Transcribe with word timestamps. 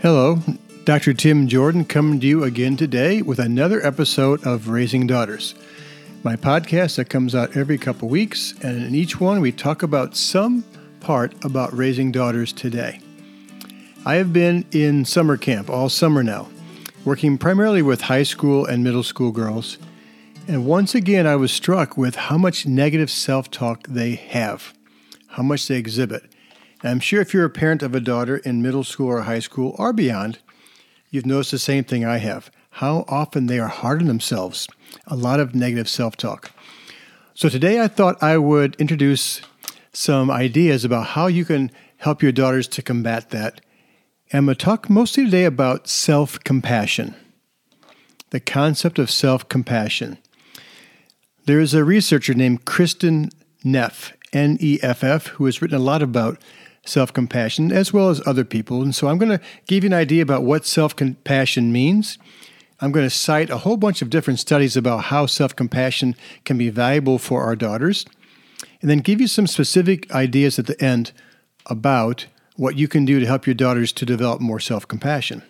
Hello, 0.00 0.40
Dr. 0.84 1.12
Tim 1.12 1.48
Jordan 1.48 1.84
coming 1.84 2.20
to 2.20 2.26
you 2.28 2.44
again 2.44 2.76
today 2.76 3.20
with 3.20 3.40
another 3.40 3.84
episode 3.84 4.46
of 4.46 4.68
Raising 4.68 5.08
Daughters, 5.08 5.56
my 6.22 6.36
podcast 6.36 6.94
that 6.96 7.10
comes 7.10 7.34
out 7.34 7.56
every 7.56 7.78
couple 7.78 8.08
weeks, 8.08 8.54
and 8.62 8.80
in 8.80 8.94
each 8.94 9.18
one 9.18 9.40
we 9.40 9.50
talk 9.50 9.82
about 9.82 10.16
some 10.16 10.62
part 11.00 11.34
about 11.44 11.76
raising 11.76 12.12
daughters 12.12 12.52
today. 12.52 13.00
I 14.06 14.14
have 14.14 14.32
been 14.32 14.64
in 14.70 15.04
summer 15.04 15.36
camp 15.36 15.68
all 15.68 15.88
summer 15.88 16.22
now, 16.22 16.48
working 17.04 17.36
primarily 17.36 17.82
with 17.82 18.02
high 18.02 18.22
school 18.22 18.64
and 18.66 18.84
middle 18.84 19.02
school 19.02 19.32
girls, 19.32 19.78
and 20.46 20.64
once 20.64 20.94
again 20.94 21.26
I 21.26 21.34
was 21.34 21.50
struck 21.50 21.96
with 21.96 22.14
how 22.14 22.38
much 22.38 22.66
negative 22.66 23.10
self 23.10 23.50
talk 23.50 23.88
they 23.88 24.14
have, 24.14 24.72
how 25.26 25.42
much 25.42 25.66
they 25.66 25.74
exhibit 25.74 26.30
I'm 26.82 27.00
sure 27.00 27.20
if 27.20 27.34
you're 27.34 27.44
a 27.44 27.50
parent 27.50 27.82
of 27.82 27.94
a 27.94 28.00
daughter 28.00 28.36
in 28.36 28.62
middle 28.62 28.84
school 28.84 29.08
or 29.08 29.22
high 29.22 29.40
school 29.40 29.74
or 29.78 29.92
beyond, 29.92 30.38
you've 31.10 31.26
noticed 31.26 31.50
the 31.50 31.58
same 31.58 31.84
thing 31.84 32.04
I 32.04 32.18
have 32.18 32.50
how 32.78 33.04
often 33.08 33.46
they 33.46 33.58
are 33.58 33.66
hard 33.66 34.00
on 34.00 34.06
themselves, 34.06 34.68
a 35.08 35.16
lot 35.16 35.40
of 35.40 35.52
negative 35.52 35.88
self 35.88 36.16
talk. 36.16 36.52
So 37.34 37.48
today 37.48 37.80
I 37.80 37.88
thought 37.88 38.22
I 38.22 38.38
would 38.38 38.76
introduce 38.76 39.40
some 39.92 40.30
ideas 40.30 40.84
about 40.84 41.08
how 41.08 41.26
you 41.26 41.44
can 41.44 41.72
help 41.96 42.22
your 42.22 42.30
daughters 42.30 42.68
to 42.68 42.82
combat 42.82 43.30
that. 43.30 43.60
And 44.30 44.38
I'm 44.38 44.44
going 44.44 44.56
to 44.56 44.64
talk 44.64 44.88
mostly 44.88 45.24
today 45.24 45.44
about 45.44 45.88
self 45.88 46.38
compassion, 46.44 47.16
the 48.30 48.38
concept 48.38 49.00
of 49.00 49.10
self 49.10 49.48
compassion. 49.48 50.18
There 51.46 51.60
is 51.60 51.74
a 51.74 51.82
researcher 51.82 52.34
named 52.34 52.64
Kristin 52.64 53.32
Neff, 53.64 54.12
N 54.32 54.56
E 54.60 54.78
F 54.82 55.02
F, 55.02 55.28
who 55.28 55.46
has 55.46 55.60
written 55.60 55.78
a 55.78 55.82
lot 55.82 56.02
about 56.02 56.38
self 56.88 57.12
compassion 57.12 57.70
as 57.72 57.92
well 57.92 58.10
as 58.10 58.26
other 58.26 58.44
people. 58.44 58.82
And 58.82 58.94
so 58.94 59.08
I'm 59.08 59.18
going 59.18 59.36
to 59.36 59.44
give 59.66 59.84
you 59.84 59.88
an 59.88 59.94
idea 59.94 60.22
about 60.22 60.42
what 60.42 60.66
self 60.66 60.96
compassion 60.96 61.72
means. 61.72 62.18
I'm 62.80 62.92
going 62.92 63.06
to 63.06 63.10
cite 63.10 63.50
a 63.50 63.58
whole 63.58 63.76
bunch 63.76 64.02
of 64.02 64.10
different 64.10 64.38
studies 64.38 64.76
about 64.76 65.04
how 65.04 65.26
self 65.26 65.54
compassion 65.54 66.16
can 66.44 66.58
be 66.58 66.70
valuable 66.70 67.18
for 67.18 67.42
our 67.42 67.56
daughters, 67.56 68.06
and 68.80 68.90
then 68.90 68.98
give 68.98 69.20
you 69.20 69.26
some 69.26 69.46
specific 69.46 70.10
ideas 70.12 70.58
at 70.58 70.66
the 70.66 70.82
end 70.82 71.12
about 71.66 72.26
what 72.56 72.76
you 72.76 72.88
can 72.88 73.04
do 73.04 73.20
to 73.20 73.26
help 73.26 73.46
your 73.46 73.54
daughters 73.54 73.92
to 73.92 74.06
develop 74.06 74.40
more 74.40 74.60
self 74.60 74.86
compassion. 74.86 75.42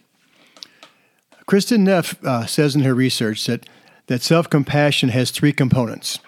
Kristin 1.46 1.80
Neff 1.80 2.22
uh, 2.24 2.44
says 2.44 2.74
in 2.74 2.82
her 2.82 2.94
research 2.94 3.46
that, 3.46 3.66
that 4.06 4.22
self 4.22 4.50
compassion 4.50 5.08
has 5.10 5.30
three 5.30 5.52
components. 5.52 6.18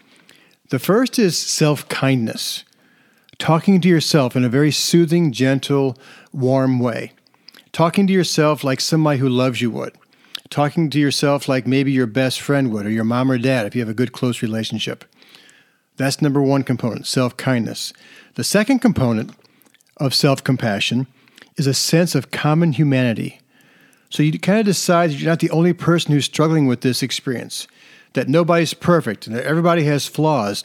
The 0.70 0.78
first 0.78 1.18
is 1.18 1.36
self 1.36 1.88
kindness 1.88 2.64
talking 3.40 3.80
to 3.80 3.88
yourself 3.88 4.36
in 4.36 4.44
a 4.44 4.48
very 4.48 4.70
soothing, 4.70 5.32
gentle, 5.32 5.96
warm 6.32 6.78
way. 6.78 7.12
Talking 7.72 8.06
to 8.06 8.12
yourself 8.12 8.62
like 8.62 8.80
somebody 8.80 9.18
who 9.18 9.28
loves 9.28 9.60
you 9.60 9.70
would. 9.70 9.96
Talking 10.50 10.90
to 10.90 11.00
yourself 11.00 11.48
like 11.48 11.66
maybe 11.66 11.90
your 11.90 12.06
best 12.06 12.40
friend 12.40 12.70
would, 12.72 12.86
or 12.86 12.90
your 12.90 13.04
mom 13.04 13.30
or 13.30 13.38
dad 13.38 13.66
if 13.66 13.74
you 13.74 13.80
have 13.80 13.88
a 13.88 13.94
good, 13.94 14.12
close 14.12 14.42
relationship. 14.42 15.04
That's 15.96 16.22
number 16.22 16.42
one 16.42 16.62
component 16.62 17.06
self 17.06 17.36
kindness. 17.36 17.92
The 18.34 18.44
second 18.44 18.80
component 18.80 19.32
of 19.96 20.14
self 20.14 20.44
compassion 20.44 21.06
is 21.56 21.66
a 21.66 21.74
sense 21.74 22.14
of 22.14 22.30
common 22.30 22.72
humanity. 22.72 23.40
So 24.10 24.22
you 24.22 24.38
kind 24.38 24.58
of 24.58 24.66
decide 24.66 25.10
that 25.10 25.16
you're 25.16 25.30
not 25.30 25.40
the 25.40 25.50
only 25.50 25.72
person 25.72 26.12
who's 26.12 26.24
struggling 26.24 26.66
with 26.66 26.80
this 26.80 27.02
experience, 27.02 27.68
that 28.14 28.28
nobody's 28.28 28.74
perfect 28.74 29.26
and 29.26 29.36
that 29.36 29.44
everybody 29.44 29.84
has 29.84 30.06
flaws, 30.06 30.64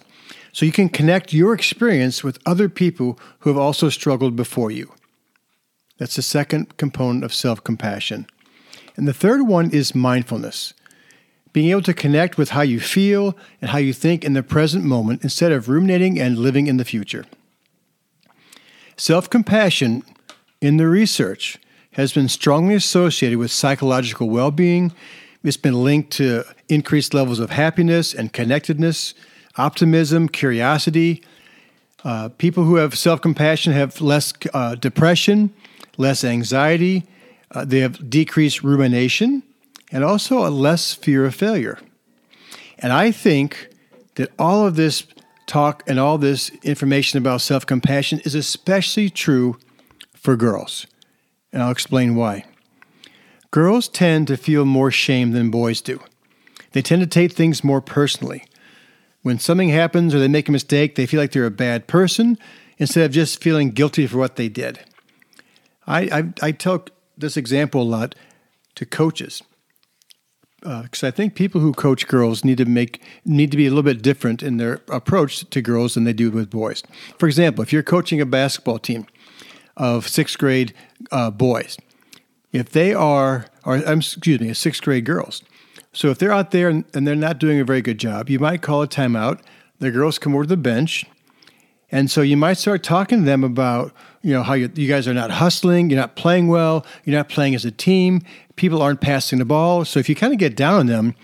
so 0.56 0.66
you 0.66 0.72
can 0.72 0.88
connect 0.88 1.34
your 1.34 1.54
experience 1.54 2.24
with 2.24 2.40
other 2.46 2.70
people 2.70 3.20
who 3.40 3.50
have 3.50 3.58
also 3.58 3.90
struggled 3.90 4.38
before 4.38 4.72
you. 4.72 4.90
That's 5.98 6.16
the 6.16 6.22
second 6.22 6.78
component 6.78 7.26
of 7.26 7.34
self 7.34 7.62
compassion. 7.62 8.26
And 8.96 9.06
the 9.06 9.14
third 9.14 9.42
one 9.42 9.70
is 9.72 9.94
mindfulness 9.94 10.74
being 11.52 11.72
able 11.72 11.82
to 11.82 11.94
connect 11.94 12.38
with 12.38 12.52
how 12.52 12.62
you 12.62 12.80
feel 12.80 13.38
and 13.60 13.72
how 13.72 13.80
you 13.80 13.92
think 13.92 14.24
in 14.24 14.32
the 14.32 14.44
present 14.44 14.86
moment 14.86 15.24
instead 15.24 15.52
of 15.52 15.68
ruminating 15.68 16.22
and 16.22 16.38
living 16.38 16.68
in 16.68 16.78
the 16.78 16.86
future. 16.86 17.26
Self 18.96 19.30
compassion 19.30 20.04
in 20.62 20.78
the 20.78 20.88
research 20.88 21.58
has 21.92 22.14
been 22.14 22.30
strongly 22.30 22.76
associated 22.76 23.40
with 23.40 23.52
psychological 23.52 24.30
well 24.30 24.52
being. 24.52 24.94
It's 25.44 25.58
been 25.58 25.84
linked 25.84 26.12
to 26.12 26.46
increased 26.70 27.14
levels 27.14 27.40
of 27.40 27.50
happiness 27.50 28.14
and 28.14 28.32
connectedness, 28.32 29.14
optimism, 29.58 30.28
curiosity. 30.28 31.24
Uh, 32.04 32.30
people 32.38 32.64
who 32.64 32.76
have 32.76 32.98
self 32.98 33.22
compassion 33.22 33.74
have 33.74 34.00
less 34.02 34.34
uh, 34.54 34.76
depression, 34.76 35.54
less 35.98 36.24
anxiety, 36.24 37.04
uh, 37.52 37.66
they 37.66 37.80
have 37.80 38.10
decreased 38.10 38.64
rumination, 38.64 39.44
and 39.92 40.04
also 40.04 40.46
a 40.46 40.50
less 40.50 40.94
fear 40.94 41.26
of 41.26 41.34
failure. 41.34 41.80
And 42.80 42.92
I 42.92 43.12
think 43.12 43.70
that 44.16 44.32
all 44.38 44.68
of 44.68 44.76
this 44.76 45.08
talk 45.48 45.84
and 45.88 46.00
all 46.00 46.18
this 46.18 46.50
information 46.64 47.18
about 47.18 47.42
self 47.42 47.66
compassion 47.66 48.20
is 48.26 48.36
especially 48.36 49.10
true 49.10 49.58
for 50.14 50.36
girls. 50.36 50.86
And 51.54 51.64
I'll 51.64 51.72
explain 51.72 52.16
why. 52.16 52.46
Girls 53.52 53.88
tend 53.88 54.28
to 54.28 54.36
feel 54.36 54.66
more 54.66 54.92
shame 54.92 55.32
than 55.32 55.50
boys 55.50 55.82
do. 55.82 56.02
They 56.74 56.82
tend 56.82 57.02
to 57.02 57.08
take 57.08 57.32
things 57.32 57.64
more 57.64 57.80
personally. 57.80 58.44
When 59.26 59.40
something 59.40 59.70
happens 59.70 60.14
or 60.14 60.20
they 60.20 60.28
make 60.28 60.50
a 60.50 60.52
mistake, 60.52 60.94
they 60.94 61.08
feel 61.08 61.20
like 61.20 61.32
they're 61.32 61.48
a 61.48 61.50
bad 61.50 61.88
person 61.88 62.38
instead 62.78 63.06
of 63.06 63.12
just 63.12 63.42
feeling 63.42 63.72
guilty 63.72 64.06
for 64.06 64.20
what 64.20 64.36
they 64.36 64.50
did. 64.50 64.82
I, 65.88 66.02
I, 66.02 66.34
I 66.44 66.52
tell 66.52 66.86
this 67.18 67.36
example 67.36 67.82
a 67.82 67.90
lot 67.90 68.14
to 68.76 68.86
coaches 68.86 69.42
because 70.60 71.04
uh, 71.04 71.08
I 71.08 71.10
think 71.10 71.34
people 71.34 71.60
who 71.60 71.74
coach 71.74 72.08
girls 72.08 72.46
need 72.46 72.60
to 72.60 72.66
make 72.66 73.02
need 73.26 73.50
to 73.50 73.58
be 73.58 73.66
a 73.66 73.72
little 73.72 73.82
bit 73.82 74.04
different 74.04 74.44
in 74.44 74.58
their 74.58 74.82
approach 74.90 75.50
to 75.50 75.60
girls 75.60 75.96
than 75.96 76.04
they 76.04 76.14
do 76.14 76.30
with 76.30 76.52
boys. 76.52 76.84
For 77.18 77.26
example, 77.26 77.64
if 77.64 77.74
you're 77.74 77.82
coaching 77.82 78.22
a 78.22 78.28
basketball 78.28 78.78
team 78.78 79.08
of 79.76 80.08
sixth 80.08 80.38
grade 80.38 80.72
uh, 81.12 81.32
boys, 81.32 81.78
if 82.52 82.70
they 82.70 82.94
are, 82.94 83.48
or 83.66 83.78
excuse 83.78 84.40
me, 84.40 84.54
sixth 84.54 84.84
grade 84.84 85.06
girls, 85.06 85.42
so 85.96 86.10
if 86.10 86.20
they're 86.20 86.34
out 86.34 86.52
there 86.52 86.68
and, 86.68 86.84
they're 86.92 87.16
not 87.16 87.40
doing 87.40 87.60
a 87.60 87.64
very 87.64 87.82
good 87.82 87.98
job, 87.98 88.30
you 88.30 88.38
might 88.38 88.62
call 88.62 88.82
a 88.82 88.88
timeout. 88.88 89.42
The 89.80 89.92
girls 89.92 90.20
come 90.20 90.36
over 90.36 90.44
to 90.44 90.50
the 90.50 90.58
bench. 90.58 91.06
And 91.90 92.12
so 92.12 92.22
you 92.22 92.36
might 92.36 92.58
start 92.58 92.84
talking 92.84 93.20
to 93.20 93.26
them 93.26 93.44
about, 93.46 93.94
you 94.22 94.34
know, 94.34 94.44
how 94.44 94.54
you, 94.54 94.70
you 94.76 94.90
guys 94.90 95.08
are 95.08 95.14
not 95.14 95.32
hustling, 95.32 95.90
you're 95.90 96.00
not 96.00 96.18
playing 96.18 96.50
well, 96.50 96.86
you're 97.06 97.16
not 97.16 97.30
playing 97.30 97.56
as 97.56 97.64
a 97.64 97.72
team, 97.72 98.22
people 98.58 98.82
aren't 98.82 99.00
passing 99.00 99.40
the 99.40 99.46
ball. 99.46 99.86
So 99.86 100.00
if 100.00 100.10
you 100.10 100.16
kind 100.16 100.34
of 100.34 100.40
get 100.40 100.58
down 100.58 100.82
on 100.82 100.88
them, 100.88 101.16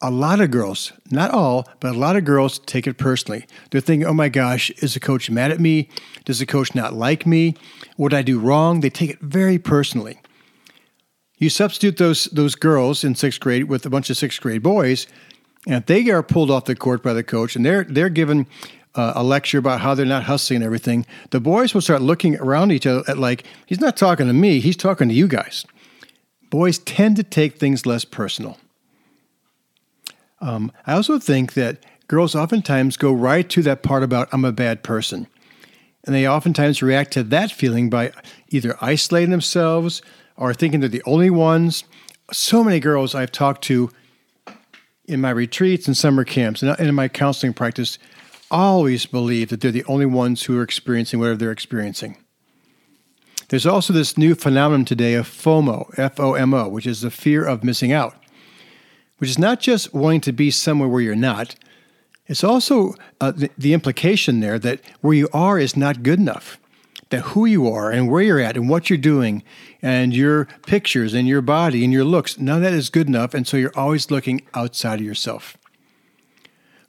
a 0.00 0.10
lot 0.10 0.40
of 0.40 0.52
girls, 0.52 0.92
not 1.10 1.32
all, 1.32 1.68
but 1.80 1.96
a 1.96 1.98
lot 1.98 2.14
of 2.14 2.24
girls 2.24 2.60
take 2.60 2.86
it 2.86 2.96
personally. 2.96 3.44
They're 3.70 3.80
thinking, 3.80 4.06
oh 4.06 4.14
my 4.14 4.28
gosh, 4.28 4.70
is 4.82 4.94
the 4.94 5.00
coach 5.00 5.28
mad 5.30 5.50
at 5.50 5.58
me? 5.58 5.88
Does 6.24 6.38
the 6.38 6.46
coach 6.46 6.76
not 6.76 6.94
like 6.94 7.26
me? 7.26 7.56
What 7.96 8.10
did 8.10 8.18
I 8.18 8.22
do 8.22 8.38
wrong? 8.38 8.80
They 8.80 8.90
take 8.90 9.10
it 9.10 9.20
very 9.20 9.58
personally. 9.58 10.20
You 11.40 11.50
substitute 11.50 11.96
those 11.96 12.26
those 12.26 12.54
girls 12.54 13.02
in 13.02 13.16
sixth 13.16 13.40
grade 13.40 13.64
with 13.64 13.84
a 13.84 13.90
bunch 13.90 14.10
of 14.10 14.16
sixth 14.16 14.40
grade 14.40 14.62
boys, 14.62 15.08
and 15.66 15.84
they 15.86 16.08
are 16.10 16.22
pulled 16.22 16.50
off 16.50 16.66
the 16.66 16.76
court 16.76 17.02
by 17.02 17.14
the 17.14 17.24
coach 17.24 17.56
and 17.56 17.66
they're 17.66 17.82
they're 17.84 18.10
given 18.10 18.46
uh, 18.94 19.12
a 19.16 19.22
lecture 19.22 19.58
about 19.58 19.80
how 19.80 19.94
they're 19.94 20.06
not 20.06 20.24
hustling 20.24 20.56
and 20.56 20.64
everything, 20.64 21.06
the 21.30 21.40
boys 21.40 21.74
will 21.74 21.80
start 21.80 22.02
looking 22.02 22.36
around 22.38 22.72
each 22.72 22.86
other 22.86 23.02
at 23.08 23.18
like 23.18 23.44
he's 23.66 23.80
not 23.80 23.96
talking 23.96 24.26
to 24.26 24.32
me, 24.32 24.60
he's 24.60 24.76
talking 24.76 25.08
to 25.08 25.14
you 25.14 25.26
guys. 25.26 25.64
Boys 26.50 26.78
tend 26.78 27.16
to 27.16 27.22
take 27.22 27.58
things 27.58 27.86
less 27.86 28.04
personal. 28.04 28.58
Um, 30.40 30.72
I 30.86 30.94
also 30.94 31.18
think 31.18 31.54
that 31.54 31.84
girls 32.08 32.34
oftentimes 32.34 32.96
go 32.96 33.12
right 33.12 33.48
to 33.50 33.62
that 33.62 33.82
part 33.82 34.02
about 34.02 34.28
I'm 34.32 34.44
a 34.44 34.52
bad 34.52 34.82
person. 34.82 35.26
And 36.04 36.14
they 36.14 36.26
oftentimes 36.26 36.82
react 36.82 37.12
to 37.12 37.22
that 37.24 37.52
feeling 37.52 37.90
by 37.90 38.12
either 38.48 38.76
isolating 38.80 39.30
themselves, 39.30 40.00
are 40.36 40.54
thinking 40.54 40.80
they're 40.80 40.88
the 40.88 41.02
only 41.04 41.30
ones. 41.30 41.84
So 42.32 42.64
many 42.64 42.80
girls 42.80 43.14
I've 43.14 43.32
talked 43.32 43.62
to 43.64 43.90
in 45.04 45.20
my 45.20 45.30
retreats 45.30 45.86
and 45.86 45.96
summer 45.96 46.24
camps 46.24 46.62
and 46.62 46.78
in 46.78 46.94
my 46.94 47.08
counseling 47.08 47.52
practice 47.52 47.98
always 48.50 49.06
believe 49.06 49.48
that 49.48 49.60
they're 49.60 49.70
the 49.70 49.84
only 49.84 50.06
ones 50.06 50.44
who 50.44 50.58
are 50.58 50.62
experiencing 50.62 51.20
whatever 51.20 51.38
they're 51.38 51.50
experiencing. 51.50 52.16
There's 53.48 53.66
also 53.66 53.92
this 53.92 54.16
new 54.16 54.36
phenomenon 54.36 54.84
today 54.84 55.14
of 55.14 55.26
FOMO, 55.26 55.98
F 55.98 56.20
O 56.20 56.34
M 56.34 56.54
O, 56.54 56.68
which 56.68 56.86
is 56.86 57.00
the 57.00 57.10
fear 57.10 57.44
of 57.44 57.64
missing 57.64 57.92
out, 57.92 58.14
which 59.18 59.30
is 59.30 59.38
not 59.38 59.58
just 59.58 59.92
wanting 59.92 60.20
to 60.22 60.32
be 60.32 60.52
somewhere 60.52 60.88
where 60.88 61.02
you're 61.02 61.16
not. 61.16 61.56
It's 62.26 62.44
also 62.44 62.94
uh, 63.20 63.32
the, 63.32 63.50
the 63.58 63.72
implication 63.72 64.38
there 64.38 64.58
that 64.60 64.80
where 65.00 65.14
you 65.14 65.28
are 65.32 65.58
is 65.58 65.76
not 65.76 66.04
good 66.04 66.20
enough 66.20 66.60
that 67.10 67.20
who 67.20 67.44
you 67.44 67.68
are 67.68 67.90
and 67.90 68.08
where 68.08 68.22
you're 68.22 68.40
at 68.40 68.56
and 68.56 68.68
what 68.68 68.88
you're 68.88 68.96
doing 68.96 69.42
and 69.82 70.14
your 70.14 70.46
pictures 70.66 71.12
and 71.12 71.28
your 71.28 71.42
body 71.42 71.84
and 71.84 71.92
your 71.92 72.04
looks, 72.04 72.38
none 72.38 72.58
of 72.58 72.62
that 72.62 72.72
is 72.72 72.88
good 72.88 73.08
enough. 73.08 73.34
And 73.34 73.46
so 73.46 73.56
you're 73.56 73.76
always 73.76 74.10
looking 74.10 74.42
outside 74.54 75.00
of 75.00 75.06
yourself. 75.06 75.56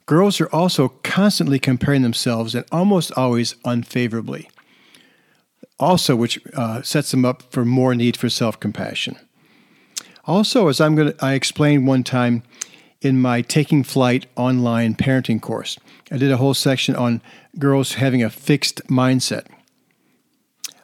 Girls 0.06 0.40
are 0.40 0.48
also 0.52 0.88
constantly 1.02 1.58
comparing 1.58 2.02
themselves 2.02 2.54
and 2.54 2.64
almost 2.72 3.12
always 3.16 3.54
unfavorably, 3.64 4.48
also, 5.78 6.14
which 6.14 6.40
uh, 6.54 6.82
sets 6.82 7.10
them 7.10 7.24
up 7.24 7.42
for 7.50 7.64
more 7.64 7.94
need 7.94 8.16
for 8.16 8.28
self 8.28 8.58
compassion. 8.58 9.16
Also, 10.24 10.68
as 10.68 10.80
I'm 10.80 10.94
going 10.94 11.12
to, 11.12 11.24
I 11.24 11.34
explained 11.34 11.86
one 11.86 12.04
time 12.04 12.42
in 13.00 13.20
my 13.20 13.42
Taking 13.42 13.82
Flight 13.82 14.26
online 14.36 14.94
parenting 14.94 15.40
course, 15.40 15.78
I 16.10 16.18
did 16.18 16.30
a 16.30 16.36
whole 16.36 16.54
section 16.54 16.94
on 16.94 17.20
girls 17.58 17.94
having 17.94 18.22
a 18.22 18.30
fixed 18.30 18.86
mindset. 18.86 19.46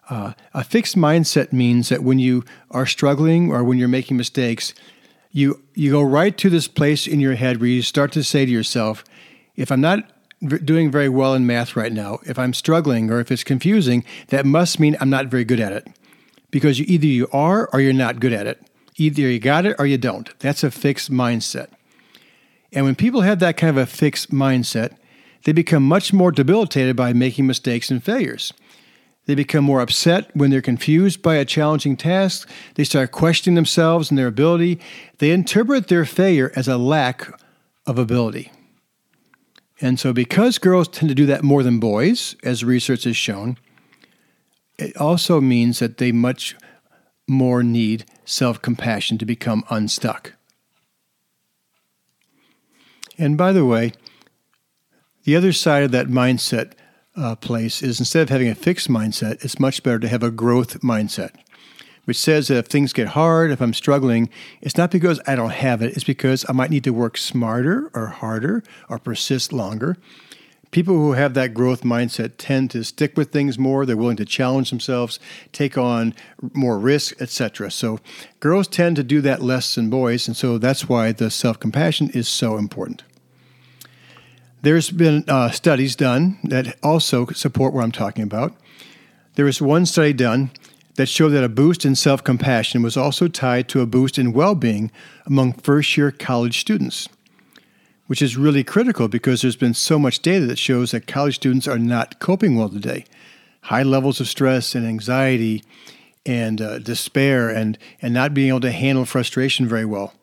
Uh, 0.09 0.33
a 0.55 0.65
fixed 0.65 0.97
mindset 0.97 1.53
means 1.53 1.91
that 1.91 2.03
when 2.03 2.19
you 2.19 2.45
are 2.71 2.87
struggling 2.87 3.53
or 3.53 3.63
when 3.63 3.79
you're 3.79 3.89
making 3.89 4.17
mistakes, 4.17 4.73
you 5.31 5.63
you 5.75 5.91
go 5.91 6.03
right 6.03 6.37
to 6.39 6.49
this 6.49 6.67
place 6.67 7.07
in 7.07 7.21
your 7.21 7.35
head 7.35 7.61
where 7.61 7.69
you 7.69 7.83
start 7.83 8.13
to 8.13 8.25
say 8.25 8.47
to 8.47 8.51
yourself, 8.51 9.05
if 9.57 9.71
I'm 9.71 9.81
not 9.81 10.11
doing 10.65 10.91
very 10.91 11.09
well 11.09 11.35
in 11.35 11.47
math 11.47 11.77
right 11.77 11.93
now, 11.93 12.19
if 12.25 12.39
I'm 12.39 12.55
struggling 12.55 13.11
or 13.11 13.21
if 13.21 13.31
it's 13.31 13.45
confusing, 13.45 14.05
that 14.29 14.47
must 14.47 14.81
mean 14.81 14.97
I'm 15.01 15.11
not 15.11 15.27
very 15.27 15.45
good 15.45 15.61
at 15.61 15.73
it. 15.73 15.89
Because 16.51 16.79
you, 16.79 16.87
either 16.89 17.07
you 17.07 17.29
are 17.33 17.69
or 17.73 17.81
you're 17.81 17.93
not 17.93 18.21
good 18.21 18.33
at 18.33 18.47
it. 18.47 18.63
Either 18.97 19.23
you 19.23 19.39
got 19.39 19.67
it 19.67 19.77
or 19.79 19.87
you 19.87 19.99
don't. 19.99 20.37
That's 20.39 20.65
a 20.65 20.71
fixed 20.71 21.11
mindset. 21.11 21.69
And 22.73 22.85
when 22.85 22.95
people 22.95 23.23
have 23.23 23.41
that 23.41 23.57
kind 23.57 23.71
of 23.71 23.77
a 23.77 23.87
fixed 23.87 24.31
mindset, 24.31 24.97
they 25.45 25.53
become 25.53 25.83
much 25.83 26.13
more 26.13 26.33
debilitated 26.33 26.97
by 26.97 27.13
making 27.13 27.47
mistakes 27.47 27.91
and 27.91 28.03
failures. 28.03 28.53
They 29.29 29.35
become 29.35 29.63
more 29.63 29.83
upset 29.83 30.35
when 30.35 30.49
they're 30.49 30.63
confused 30.63 31.21
by 31.21 31.35
a 31.35 31.45
challenging 31.45 31.99
task. 31.99 32.49
They 32.77 32.85
start 32.85 33.13
questioning 33.13 33.57
themselves 33.57 34.09
and 34.09 34.17
their 34.17 34.27
ability. 34.27 34.81
They 35.19 35.33
interpret 35.33 35.89
their 35.89 36.07
failure 36.07 36.51
as 36.57 36.67
a 36.67 36.79
lack 36.79 37.39
of 37.87 37.99
ability. 37.99 38.51
And 39.83 40.01
so, 40.01 40.15
because 40.15 40.57
girls 40.57 40.89
tend 40.89 41.11
to 41.11 41.15
do 41.15 41.27
that 41.27 41.45
more 41.45 41.63
than 41.63 41.79
boys, 41.79 42.37
as 42.43 42.65
research 42.65 43.05
has 43.05 43.19
shown, 43.19 43.59
it 44.79 44.97
also 44.97 45.43
means 45.43 45.79
that 45.81 45.99
they 45.99 46.11
much 46.11 46.57
more 47.27 47.63
need 47.63 48.07
self 48.25 48.63
compassion 48.63 49.19
to 49.19 49.27
become 49.27 49.63
unstuck. 49.69 50.33
And 53.19 53.37
by 53.37 53.53
the 53.53 53.67
way, 53.67 53.93
the 55.25 55.37
other 55.37 55.53
side 55.53 55.83
of 55.83 55.91
that 55.91 56.07
mindset 56.07 56.73
uh, 57.19 57.35
place 57.37 57.83
is 57.83 57.99
instead 57.99 58.23
of 58.23 58.29
having 58.29 58.49
a 58.49 58.55
fixed 58.55 58.89
mindset, 58.89 59.45
it's 59.45 59.59
much 59.59 59.83
better 59.83 59.99
to 59.99 60.09
have 60.09 60.23
a 60.23 60.31
growth 60.31 60.81
mindset, 60.81 61.31
which 62.05 62.17
says 62.17 62.49
that 62.49 62.59
if 62.59 62.67
things 62.67 62.93
get 62.93 63.09
hard, 63.09 63.51
if 63.51 63.61
I'm 63.61 63.75
struggling, 63.75 64.31
it's 64.61 64.77
not 64.77 64.91
because 64.91 65.21
I 65.27 65.35
don't 65.35 65.53
have 65.53 65.83
it, 65.83 65.95
it's 65.95 66.05
because 66.05 66.47
I 66.49 66.53
might 66.53 66.71
need 66.71 66.85
to 66.85 66.93
work 66.93 67.17
smarter 67.17 67.91
or 67.95 68.07
harder 68.07 68.63
or 68.89 68.99
persist 68.99 69.53
longer. 69.53 69.97
People 70.71 70.95
who 70.97 71.13
have 71.13 71.33
that 71.33 71.55
growth 71.55 71.81
mindset 71.81 72.33
tend 72.37 72.71
to 72.73 72.85
stick 72.85 73.17
with 73.17 73.33
things 73.33 73.59
more. 73.59 73.87
They're 73.87 73.97
willing 73.97 74.19
to 74.19 74.27
challenge 74.27 74.69
themselves, 74.69 75.19
take 75.51 75.79
on 75.79 76.15
more 76.53 76.79
risk, 76.79 77.21
etc. 77.23 77.71
So 77.71 78.01
girls 78.39 78.69
tend 78.69 78.97
to 78.97 79.03
do 79.03 79.23
that 79.23 79.41
less 79.41 79.75
than 79.75 79.89
boys, 79.89 80.29
and 80.29 80.37
so 80.37 80.59
that's 80.59 80.87
why 80.87 81.13
the 81.13 81.31
self 81.31 81.59
compassion 81.59 82.11
is 82.11 82.29
so 82.29 82.59
important. 82.59 83.03
There's 84.61 84.91
been 84.91 85.25
uh, 85.29 85.51
studies 85.51 85.95
done 85.95 86.39
that 86.43 86.77
also 86.83 87.27
support 87.27 87.73
what 87.73 87.85
I'm 87.85 87.93
talking 87.93 88.25
about. 88.25 88.57
There 89.37 89.45
was 89.45 89.63
one 89.63 89.87
study 89.87 90.13
done 90.13 90.51
that 90.97 91.07
showed 91.07 91.29
that 91.29 91.45
a 91.45 91.49
boost 91.49 91.85
in 91.85 91.95
self 91.95 92.25
compassion 92.25 92.83
was 92.83 92.97
also 92.97 93.29
tied 93.29 93.69
to 93.69 93.81
a 93.81 93.87
boost 93.87 94.19
in 94.19 94.33
well 94.33 94.57
being 94.57 94.91
among 95.27 95.53
first 95.53 95.97
year 95.97 96.11
college 96.11 96.59
students, 96.59 97.09
which 98.09 98.21
is 98.21 98.37
really 98.37 98.65
critical 98.65 99.07
because 99.07 99.43
there's 99.43 99.55
been 99.55 99.75
so 99.75 99.97
much 99.97 100.21
data 100.21 100.47
that 100.47 100.59
shows 100.59 100.91
that 100.91 101.07
college 101.07 101.37
students 101.37 101.69
are 101.69 101.79
not 101.79 102.19
coping 102.19 102.57
well 102.57 102.69
today. 102.69 103.05
High 103.63 103.85
levels 103.85 104.19
of 104.19 104.27
stress 104.27 104.75
and 104.75 104.85
anxiety 104.85 105.63
and 106.27 106.61
uh, 106.61 106.81
despair 106.81 107.49
and, 107.49 107.79
and 108.03 108.13
not 108.13 108.35
being 108.35 108.49
able 108.49 108.61
to 108.61 108.73
handle 108.73 109.05
frustration 109.05 109.69
very 109.69 109.85
well. 109.85 110.15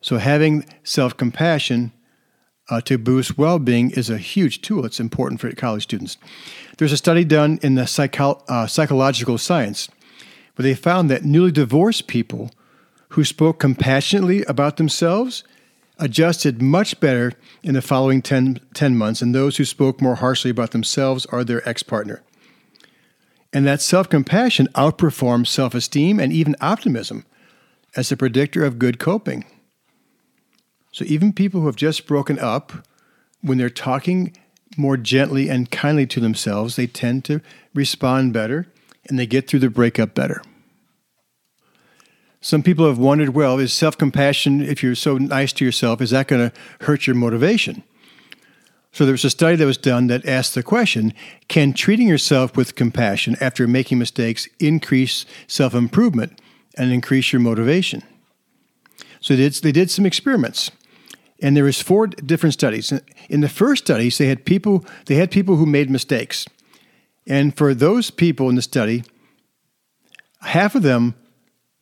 So, 0.00 0.18
having 0.18 0.64
self 0.84 1.16
compassion 1.16 1.90
uh, 2.70 2.80
to 2.82 2.98
boost 2.98 3.36
well 3.36 3.58
being 3.58 3.90
is 3.90 4.08
a 4.08 4.18
huge 4.18 4.62
tool. 4.62 4.84
It's 4.84 5.00
important 5.00 5.40
for 5.40 5.50
college 5.52 5.82
students. 5.84 6.16
There's 6.78 6.92
a 6.92 6.96
study 6.96 7.24
done 7.24 7.58
in 7.62 7.74
the 7.74 7.86
psycho- 7.86 8.42
uh, 8.48 8.66
psychological 8.66 9.38
science 9.38 9.88
where 10.56 10.64
they 10.64 10.74
found 10.74 11.10
that 11.10 11.24
newly 11.24 11.52
divorced 11.52 12.06
people 12.06 12.50
who 13.10 13.24
spoke 13.24 13.58
compassionately 13.58 14.42
about 14.44 14.76
themselves 14.76 15.44
adjusted 15.98 16.62
much 16.62 16.98
better 16.98 17.32
in 17.62 17.74
the 17.74 17.82
following 17.82 18.22
10, 18.22 18.60
10 18.74 18.96
months 18.96 19.20
than 19.20 19.32
those 19.32 19.56
who 19.56 19.64
spoke 19.64 20.00
more 20.00 20.16
harshly 20.16 20.50
about 20.50 20.70
themselves 20.70 21.26
or 21.26 21.44
their 21.44 21.66
ex 21.68 21.82
partner. 21.82 22.22
And 23.52 23.66
that 23.66 23.82
self 23.82 24.08
compassion 24.08 24.68
outperforms 24.74 25.48
self 25.48 25.74
esteem 25.74 26.18
and 26.18 26.32
even 26.32 26.56
optimism 26.60 27.26
as 27.94 28.10
a 28.10 28.16
predictor 28.16 28.64
of 28.64 28.78
good 28.78 28.98
coping. 28.98 29.44
So 30.92 31.06
even 31.06 31.32
people 31.32 31.60
who 31.60 31.66
have 31.66 31.76
just 31.76 32.06
broken 32.06 32.38
up, 32.38 32.86
when 33.40 33.58
they're 33.58 33.70
talking 33.70 34.36
more 34.76 34.96
gently 34.96 35.48
and 35.48 35.70
kindly 35.70 36.06
to 36.06 36.20
themselves, 36.20 36.76
they 36.76 36.86
tend 36.86 37.24
to 37.24 37.40
respond 37.74 38.32
better 38.32 38.68
and 39.08 39.18
they 39.18 39.26
get 39.26 39.48
through 39.48 39.60
the 39.60 39.70
breakup 39.70 40.14
better. 40.14 40.42
Some 42.40 42.62
people 42.62 42.86
have 42.86 42.98
wondered 42.98 43.30
well, 43.30 43.58
is 43.58 43.72
self 43.72 43.96
compassion, 43.96 44.60
if 44.60 44.82
you're 44.82 44.94
so 44.94 45.16
nice 45.16 45.52
to 45.54 45.64
yourself, 45.64 46.00
is 46.00 46.10
that 46.10 46.28
going 46.28 46.50
to 46.50 46.56
hurt 46.84 47.06
your 47.06 47.16
motivation? 47.16 47.82
So 48.92 49.04
there 49.06 49.12
was 49.12 49.24
a 49.24 49.30
study 49.30 49.56
that 49.56 49.64
was 49.64 49.78
done 49.78 50.08
that 50.08 50.26
asked 50.26 50.54
the 50.54 50.62
question 50.62 51.14
Can 51.48 51.72
treating 51.72 52.08
yourself 52.08 52.56
with 52.56 52.74
compassion 52.74 53.36
after 53.40 53.66
making 53.66 53.98
mistakes 53.98 54.48
increase 54.58 55.24
self 55.46 55.72
improvement 55.72 56.40
and 56.76 56.92
increase 56.92 57.32
your 57.32 57.40
motivation? 57.40 58.02
So 59.20 59.36
they 59.36 59.48
did, 59.48 59.54
they 59.62 59.72
did 59.72 59.90
some 59.90 60.04
experiments 60.04 60.72
and 61.42 61.56
there 61.56 61.64
was 61.64 61.82
four 61.82 62.06
different 62.06 62.54
studies. 62.54 62.92
In 63.28 63.40
the 63.40 63.48
first 63.48 63.84
studies, 63.84 64.16
they 64.16 64.28
had 64.28 64.46
people 64.46 64.86
they 65.06 65.16
had 65.16 65.30
people 65.30 65.56
who 65.56 65.66
made 65.66 65.90
mistakes, 65.90 66.46
and 67.26 67.54
for 67.54 67.74
those 67.74 68.10
people 68.10 68.48
in 68.48 68.54
the 68.54 68.62
study, 68.62 69.02
half 70.40 70.74
of 70.74 70.82
them 70.82 71.14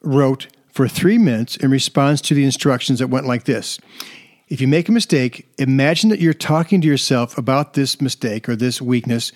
wrote 0.02 0.48
for 0.72 0.88
three 0.88 1.18
minutes 1.18 1.56
in 1.56 1.70
response 1.70 2.20
to 2.22 2.34
the 2.34 2.44
instructions 2.44 2.98
that 2.98 3.08
went 3.08 3.26
like 3.26 3.44
this. 3.44 3.78
If 4.48 4.60
you 4.60 4.66
make 4.66 4.88
a 4.88 4.92
mistake, 4.92 5.46
imagine 5.58 6.10
that 6.10 6.20
you're 6.20 6.34
talking 6.34 6.80
to 6.80 6.88
yourself 6.88 7.38
about 7.38 7.74
this 7.74 8.00
mistake 8.00 8.48
or 8.48 8.56
this 8.56 8.80
weakness 8.82 9.30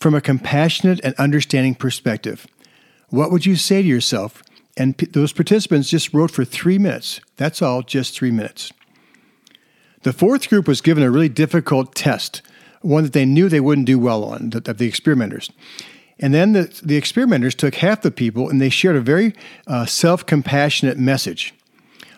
from 0.00 0.14
a 0.14 0.20
compassionate 0.20 1.00
and 1.04 1.14
understanding 1.14 1.74
perspective. 1.74 2.46
What 3.08 3.30
would 3.30 3.46
you 3.46 3.56
say 3.56 3.80
to 3.80 3.88
yourself? 3.88 4.42
And 4.76 4.96
p- 4.96 5.06
those 5.06 5.32
participants 5.32 5.88
just 5.88 6.12
wrote 6.12 6.30
for 6.30 6.44
three 6.44 6.78
minutes. 6.78 7.20
That's 7.36 7.62
all, 7.62 7.82
just 7.82 8.14
three 8.14 8.30
minutes. 8.30 8.72
The 10.02 10.12
fourth 10.12 10.48
group 10.48 10.66
was 10.66 10.80
given 10.80 11.02
a 11.02 11.10
really 11.10 11.28
difficult 11.28 11.94
test, 11.94 12.42
one 12.80 13.04
that 13.04 13.12
they 13.12 13.24
knew 13.24 13.48
they 13.48 13.60
wouldn't 13.60 13.86
do 13.86 13.98
well 13.98 14.24
on, 14.24 14.50
the, 14.50 14.60
the 14.60 14.86
experimenters. 14.86 15.50
And 16.18 16.34
then 16.34 16.52
the, 16.52 16.80
the 16.84 16.96
experimenters 16.96 17.54
took 17.54 17.76
half 17.76 18.02
the 18.02 18.10
people 18.10 18.48
and 18.48 18.60
they 18.60 18.68
shared 18.68 18.96
a 18.96 19.00
very 19.00 19.34
uh, 19.66 19.86
self 19.86 20.24
compassionate 20.26 20.98
message, 20.98 21.54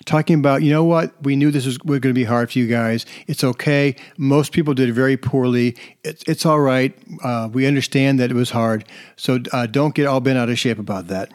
talking 0.04 0.38
about, 0.38 0.62
you 0.62 0.70
know 0.70 0.84
what, 0.84 1.14
we 1.22 1.36
knew 1.36 1.50
this 1.50 1.66
was 1.66 1.78
going 1.78 2.00
to 2.00 2.12
be 2.12 2.24
hard 2.24 2.52
for 2.52 2.58
you 2.58 2.66
guys. 2.66 3.06
It's 3.26 3.44
okay. 3.44 3.96
Most 4.18 4.52
people 4.52 4.74
did 4.74 4.94
very 4.94 5.16
poorly. 5.16 5.76
It's, 6.02 6.22
it's 6.26 6.44
all 6.44 6.60
right. 6.60 6.96
Uh, 7.22 7.48
we 7.52 7.66
understand 7.66 8.18
that 8.20 8.30
it 8.30 8.34
was 8.34 8.50
hard. 8.50 8.86
So 9.16 9.38
uh, 9.52 9.66
don't 9.66 9.94
get 9.94 10.06
all 10.06 10.20
bent 10.20 10.38
out 10.38 10.50
of 10.50 10.58
shape 10.58 10.78
about 10.78 11.06
that. 11.08 11.30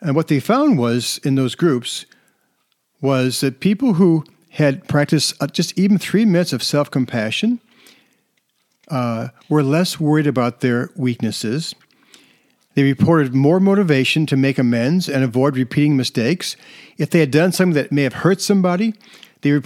And 0.00 0.14
what 0.14 0.28
they 0.28 0.40
found 0.40 0.78
was 0.78 1.18
in 1.24 1.34
those 1.34 1.54
groups 1.54 2.06
was 3.00 3.40
that 3.40 3.60
people 3.60 3.94
who 3.94 4.24
had 4.56 4.88
practiced 4.88 5.34
uh, 5.38 5.46
just 5.46 5.78
even 5.78 5.98
three 5.98 6.24
minutes 6.24 6.52
of 6.54 6.62
self 6.62 6.90
compassion, 6.90 7.60
uh, 8.88 9.28
were 9.50 9.62
less 9.62 10.00
worried 10.00 10.26
about 10.26 10.60
their 10.60 10.90
weaknesses. 10.96 11.74
They 12.74 12.82
reported 12.82 13.34
more 13.34 13.60
motivation 13.60 14.24
to 14.26 14.36
make 14.36 14.58
amends 14.58 15.08
and 15.08 15.22
avoid 15.22 15.56
repeating 15.56 15.96
mistakes. 15.96 16.56
If 16.96 17.10
they 17.10 17.20
had 17.20 17.30
done 17.30 17.52
something 17.52 17.74
that 17.74 17.92
may 17.92 18.02
have 18.02 18.14
hurt 18.14 18.40
somebody, 18.40 18.94
they, 19.42 19.60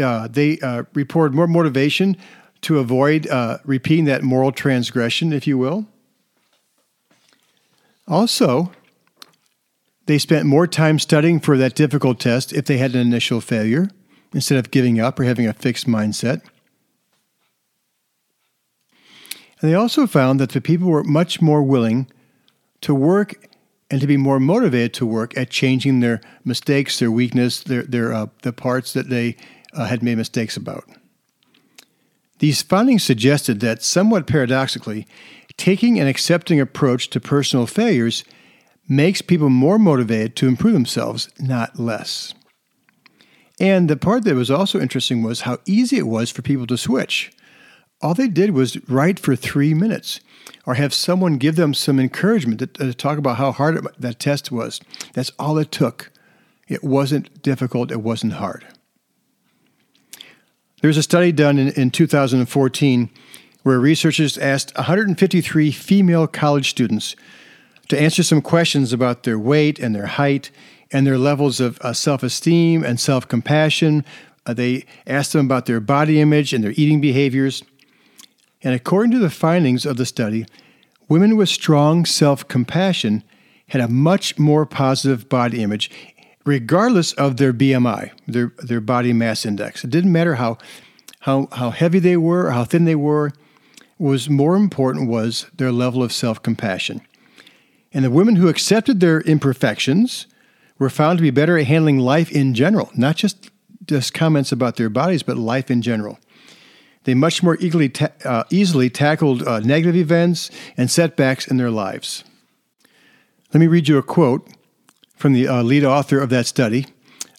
uh, 0.00 0.28
they 0.28 0.58
uh, 0.60 0.84
reported 0.94 1.34
more 1.34 1.46
motivation 1.48 2.16
to 2.62 2.78
avoid 2.78 3.26
uh, 3.28 3.58
repeating 3.64 4.04
that 4.04 4.22
moral 4.22 4.52
transgression, 4.52 5.32
if 5.32 5.46
you 5.46 5.58
will. 5.58 5.86
Also, 8.06 8.72
they 10.06 10.18
spent 10.18 10.46
more 10.46 10.66
time 10.66 10.98
studying 10.98 11.40
for 11.40 11.56
that 11.56 11.74
difficult 11.74 12.20
test 12.20 12.52
if 12.52 12.66
they 12.66 12.78
had 12.78 12.94
an 12.94 13.00
initial 13.00 13.40
failure 13.40 13.90
instead 14.34 14.58
of 14.58 14.70
giving 14.70 15.00
up 15.00 15.18
or 15.18 15.24
having 15.24 15.46
a 15.46 15.52
fixed 15.52 15.86
mindset. 15.86 16.42
And 19.60 19.70
they 19.70 19.74
also 19.74 20.06
found 20.06 20.38
that 20.40 20.50
the 20.50 20.60
people 20.60 20.88
were 20.88 21.04
much 21.04 21.40
more 21.40 21.62
willing 21.62 22.06
to 22.82 22.94
work 22.94 23.48
and 23.90 24.00
to 24.00 24.06
be 24.06 24.16
more 24.16 24.38
motivated 24.38 24.94
to 24.94 25.06
work 25.06 25.36
at 25.36 25.50
changing 25.50 26.00
their 26.00 26.20
mistakes, 26.44 26.98
their 26.98 27.10
weakness, 27.10 27.62
their, 27.62 27.82
their 27.82 28.12
uh, 28.12 28.26
the 28.42 28.52
parts 28.52 28.92
that 28.92 29.08
they 29.08 29.36
uh, 29.72 29.86
had 29.86 30.02
made 30.02 30.18
mistakes 30.18 30.56
about. 30.56 30.84
These 32.38 32.62
findings 32.62 33.02
suggested 33.02 33.60
that, 33.60 33.82
somewhat 33.82 34.26
paradoxically, 34.26 35.06
taking 35.56 35.98
an 35.98 36.06
accepting 36.06 36.60
approach 36.60 37.10
to 37.10 37.20
personal 37.20 37.66
failures 37.66 38.24
makes 38.88 39.22
people 39.22 39.50
more 39.50 39.78
motivated 39.78 40.36
to 40.36 40.46
improve 40.46 40.72
themselves, 40.72 41.28
not 41.40 41.80
less. 41.80 42.32
And 43.60 43.90
the 43.90 43.96
part 43.96 44.24
that 44.24 44.34
was 44.34 44.50
also 44.50 44.80
interesting 44.80 45.22
was 45.22 45.42
how 45.42 45.58
easy 45.66 45.98
it 45.98 46.06
was 46.06 46.30
for 46.30 46.42
people 46.42 46.66
to 46.68 46.76
switch. 46.76 47.32
All 48.00 48.14
they 48.14 48.28
did 48.28 48.52
was 48.52 48.78
write 48.88 49.18
for 49.18 49.34
three 49.34 49.74
minutes 49.74 50.20
or 50.64 50.74
have 50.74 50.94
someone 50.94 51.38
give 51.38 51.56
them 51.56 51.74
some 51.74 51.98
encouragement 51.98 52.60
to, 52.60 52.66
to 52.66 52.90
uh, 52.90 52.92
talk 52.92 53.18
about 53.18 53.36
how 53.36 53.50
hard 53.50 53.76
it, 53.76 54.00
that 54.00 54.20
test 54.20 54.52
was. 54.52 54.80
That's 55.14 55.32
all 55.38 55.58
it 55.58 55.72
took. 55.72 56.12
It 56.68 56.84
wasn't 56.84 57.42
difficult, 57.42 57.90
it 57.90 58.02
wasn't 58.02 58.34
hard. 58.34 58.66
There 60.80 60.88
was 60.88 60.96
a 60.96 61.02
study 61.02 61.32
done 61.32 61.58
in, 61.58 61.68
in 61.72 61.90
2014 61.90 63.10
where 63.64 63.80
researchers 63.80 64.38
asked 64.38 64.76
153 64.76 65.72
female 65.72 66.26
college 66.26 66.70
students 66.70 67.16
to 67.88 68.00
answer 68.00 68.22
some 68.22 68.42
questions 68.42 68.92
about 68.92 69.24
their 69.24 69.38
weight 69.38 69.78
and 69.78 69.94
their 69.94 70.06
height 70.06 70.50
and 70.90 71.06
their 71.06 71.18
levels 71.18 71.60
of 71.60 71.78
uh, 71.80 71.92
self 71.92 72.22
esteem 72.22 72.84
and 72.84 72.98
self 72.98 73.28
compassion. 73.28 74.04
Uh, 74.46 74.54
they 74.54 74.84
asked 75.06 75.32
them 75.32 75.46
about 75.46 75.66
their 75.66 75.80
body 75.80 76.20
image 76.20 76.52
and 76.52 76.64
their 76.64 76.72
eating 76.72 77.00
behaviors. 77.00 77.62
And 78.62 78.74
according 78.74 79.12
to 79.12 79.18
the 79.18 79.30
findings 79.30 79.86
of 79.86 79.96
the 79.96 80.06
study, 80.06 80.46
women 81.08 81.36
with 81.36 81.48
strong 81.48 82.04
self 82.04 82.46
compassion 82.48 83.22
had 83.68 83.80
a 83.80 83.88
much 83.88 84.38
more 84.38 84.64
positive 84.64 85.28
body 85.28 85.62
image, 85.62 85.90
regardless 86.44 87.12
of 87.12 87.36
their 87.36 87.52
BMI, 87.52 88.10
their, 88.26 88.52
their 88.58 88.80
body 88.80 89.12
mass 89.12 89.44
index. 89.44 89.84
It 89.84 89.90
didn't 89.90 90.12
matter 90.12 90.36
how, 90.36 90.56
how, 91.20 91.48
how 91.52 91.70
heavy 91.70 91.98
they 91.98 92.16
were 92.16 92.50
how 92.50 92.64
thin 92.64 92.84
they 92.84 92.94
were. 92.94 93.32
What 93.98 94.10
was 94.10 94.30
more 94.30 94.56
important 94.56 95.08
was 95.08 95.46
their 95.54 95.72
level 95.72 96.02
of 96.02 96.12
self 96.12 96.42
compassion. 96.42 97.02
And 97.92 98.04
the 98.04 98.10
women 98.10 98.36
who 98.36 98.48
accepted 98.48 99.00
their 99.00 99.20
imperfections 99.20 100.26
were 100.78 100.90
found 100.90 101.18
to 101.18 101.22
be 101.22 101.30
better 101.30 101.58
at 101.58 101.66
handling 101.66 101.98
life 101.98 102.30
in 102.30 102.54
general, 102.54 102.90
not 102.94 103.16
just, 103.16 103.50
just 103.86 104.14
comments 104.14 104.52
about 104.52 104.76
their 104.76 104.88
bodies, 104.88 105.22
but 105.22 105.36
life 105.36 105.70
in 105.70 105.82
general. 105.82 106.18
They 107.04 107.14
much 107.14 107.42
more 107.42 107.56
easily, 107.56 107.88
ta- 107.88 108.12
uh, 108.24 108.44
easily 108.50 108.90
tackled 108.90 109.46
uh, 109.46 109.60
negative 109.60 109.96
events 109.96 110.50
and 110.76 110.90
setbacks 110.90 111.48
in 111.48 111.56
their 111.56 111.70
lives. 111.70 112.24
Let 113.52 113.60
me 113.60 113.66
read 113.66 113.88
you 113.88 113.96
a 113.96 114.02
quote 114.02 114.46
from 115.16 115.32
the 115.32 115.48
uh, 115.48 115.62
lead 115.62 115.84
author 115.84 116.20
of 116.20 116.28
that 116.30 116.46
study. 116.46 116.86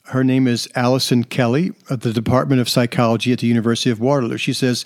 Her 0.05 0.23
name 0.23 0.47
is 0.47 0.67
Allison 0.73 1.23
Kelly 1.23 1.71
of 1.87 1.99
the 1.99 2.11
Department 2.11 2.59
of 2.59 2.67
Psychology 2.67 3.31
at 3.31 3.39
the 3.39 3.47
University 3.47 3.91
of 3.91 3.99
Waterloo. 3.99 4.37
She 4.37 4.53
says, 4.53 4.85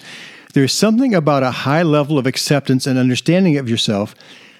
There's 0.53 0.73
something 0.73 1.15
about 1.15 1.43
a 1.43 1.51
high 1.51 1.83
level 1.83 2.19
of 2.19 2.27
acceptance 2.27 2.85
and 2.85 2.99
understanding 2.99 3.57
of 3.57 3.69
yourself 3.69 4.13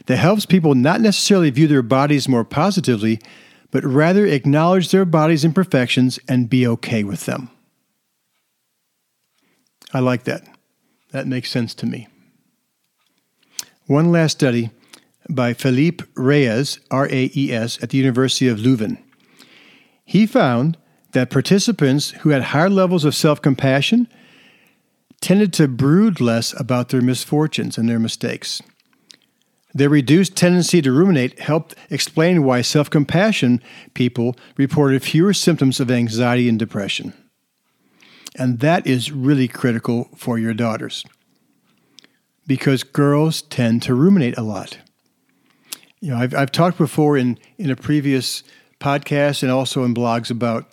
that 0.06 0.16
helps 0.16 0.46
people 0.46 0.74
not 0.74 1.02
necessarily 1.02 1.50
view 1.50 1.68
their 1.68 1.82
bodies 1.82 2.30
more 2.30 2.46
positively, 2.46 3.20
but 3.74 3.84
rather 3.84 4.27
acknowledge 4.27 4.92
their 4.92 5.03
body's 5.03 5.44
imperfections 5.44 6.20
and 6.27 6.48
be 6.48 6.65
okay 6.68 7.03
with 7.03 7.25
them. 7.25 7.50
I 9.92 10.00
like 10.00 10.25
that. 10.25 10.48
That 11.12 11.25
makes 11.25 11.50
sense 11.50 11.74
to 11.75 11.88
me. 11.88 12.08
One 13.88 14.12
last 14.12 14.34
study 14.34 14.70
by 15.27 15.53
Philippe 15.53 16.06
Raes, 16.13 16.80
R 16.92 17.08
A 17.08 17.32
E 17.36 17.51
S, 17.51 17.82
at 17.82 17.89
the 17.89 17.98
University 17.98 18.48
of 18.48 18.60
Leuven. 18.60 19.00
He 20.06 20.27
found 20.27 20.77
that 21.13 21.32
participants 21.32 22.12
who 22.22 22.30
had 22.30 22.44
higher 22.44 22.70
levels 22.70 23.06
of 23.06 23.15
self 23.15 23.42
compassion 23.42 24.08
tended 25.20 25.51
to 25.53 25.68
brood 25.68 26.22
less 26.22 26.58
about 26.60 26.89
their 26.89 27.01
misfortunes 27.01 27.77
and 27.80 27.89
their 27.89 28.00
mistakes. 28.00 28.62
Their 29.74 29.89
reduced 29.89 30.36
tendency 30.36 30.82
to 30.82 30.92
ruminate 30.92 31.39
helped 31.39 31.75
explain 31.89 32.44
why 32.44 32.62
self 32.62 32.89
compassion 32.89 33.62
people 33.94 34.36
reported 34.56 35.01
fewer 35.01 35.34
symptoms 35.34 35.80
of 35.80 35.89
anxiety 35.89 36.48
and 36.48 36.60
depression. 36.60 37.13
And 38.36 38.60
that 38.60 38.86
is 38.86 39.12
really 39.12 39.48
critical 39.48 40.10
for 40.15 40.38
your 40.38 40.53
daughters 40.53 41.03
because 42.46 42.84
girls 42.84 43.42
tend 43.42 43.82
to 43.84 43.96
ruminate 43.96 44.38
a 44.38 44.44
lot. 44.44 44.80
You 46.01 46.12
know, 46.12 46.18
I've, 46.18 46.36
I've 46.36 46.51
talked 46.51 46.77
before 46.77 47.18
in, 47.18 47.39
in 47.58 47.70
a 47.70 47.75
previous 47.75 48.44
podcast 48.80 49.44
and 49.44 49.51
also 49.51 49.84
in 49.84 49.94
blogs 49.94 50.30
about, 50.30 50.70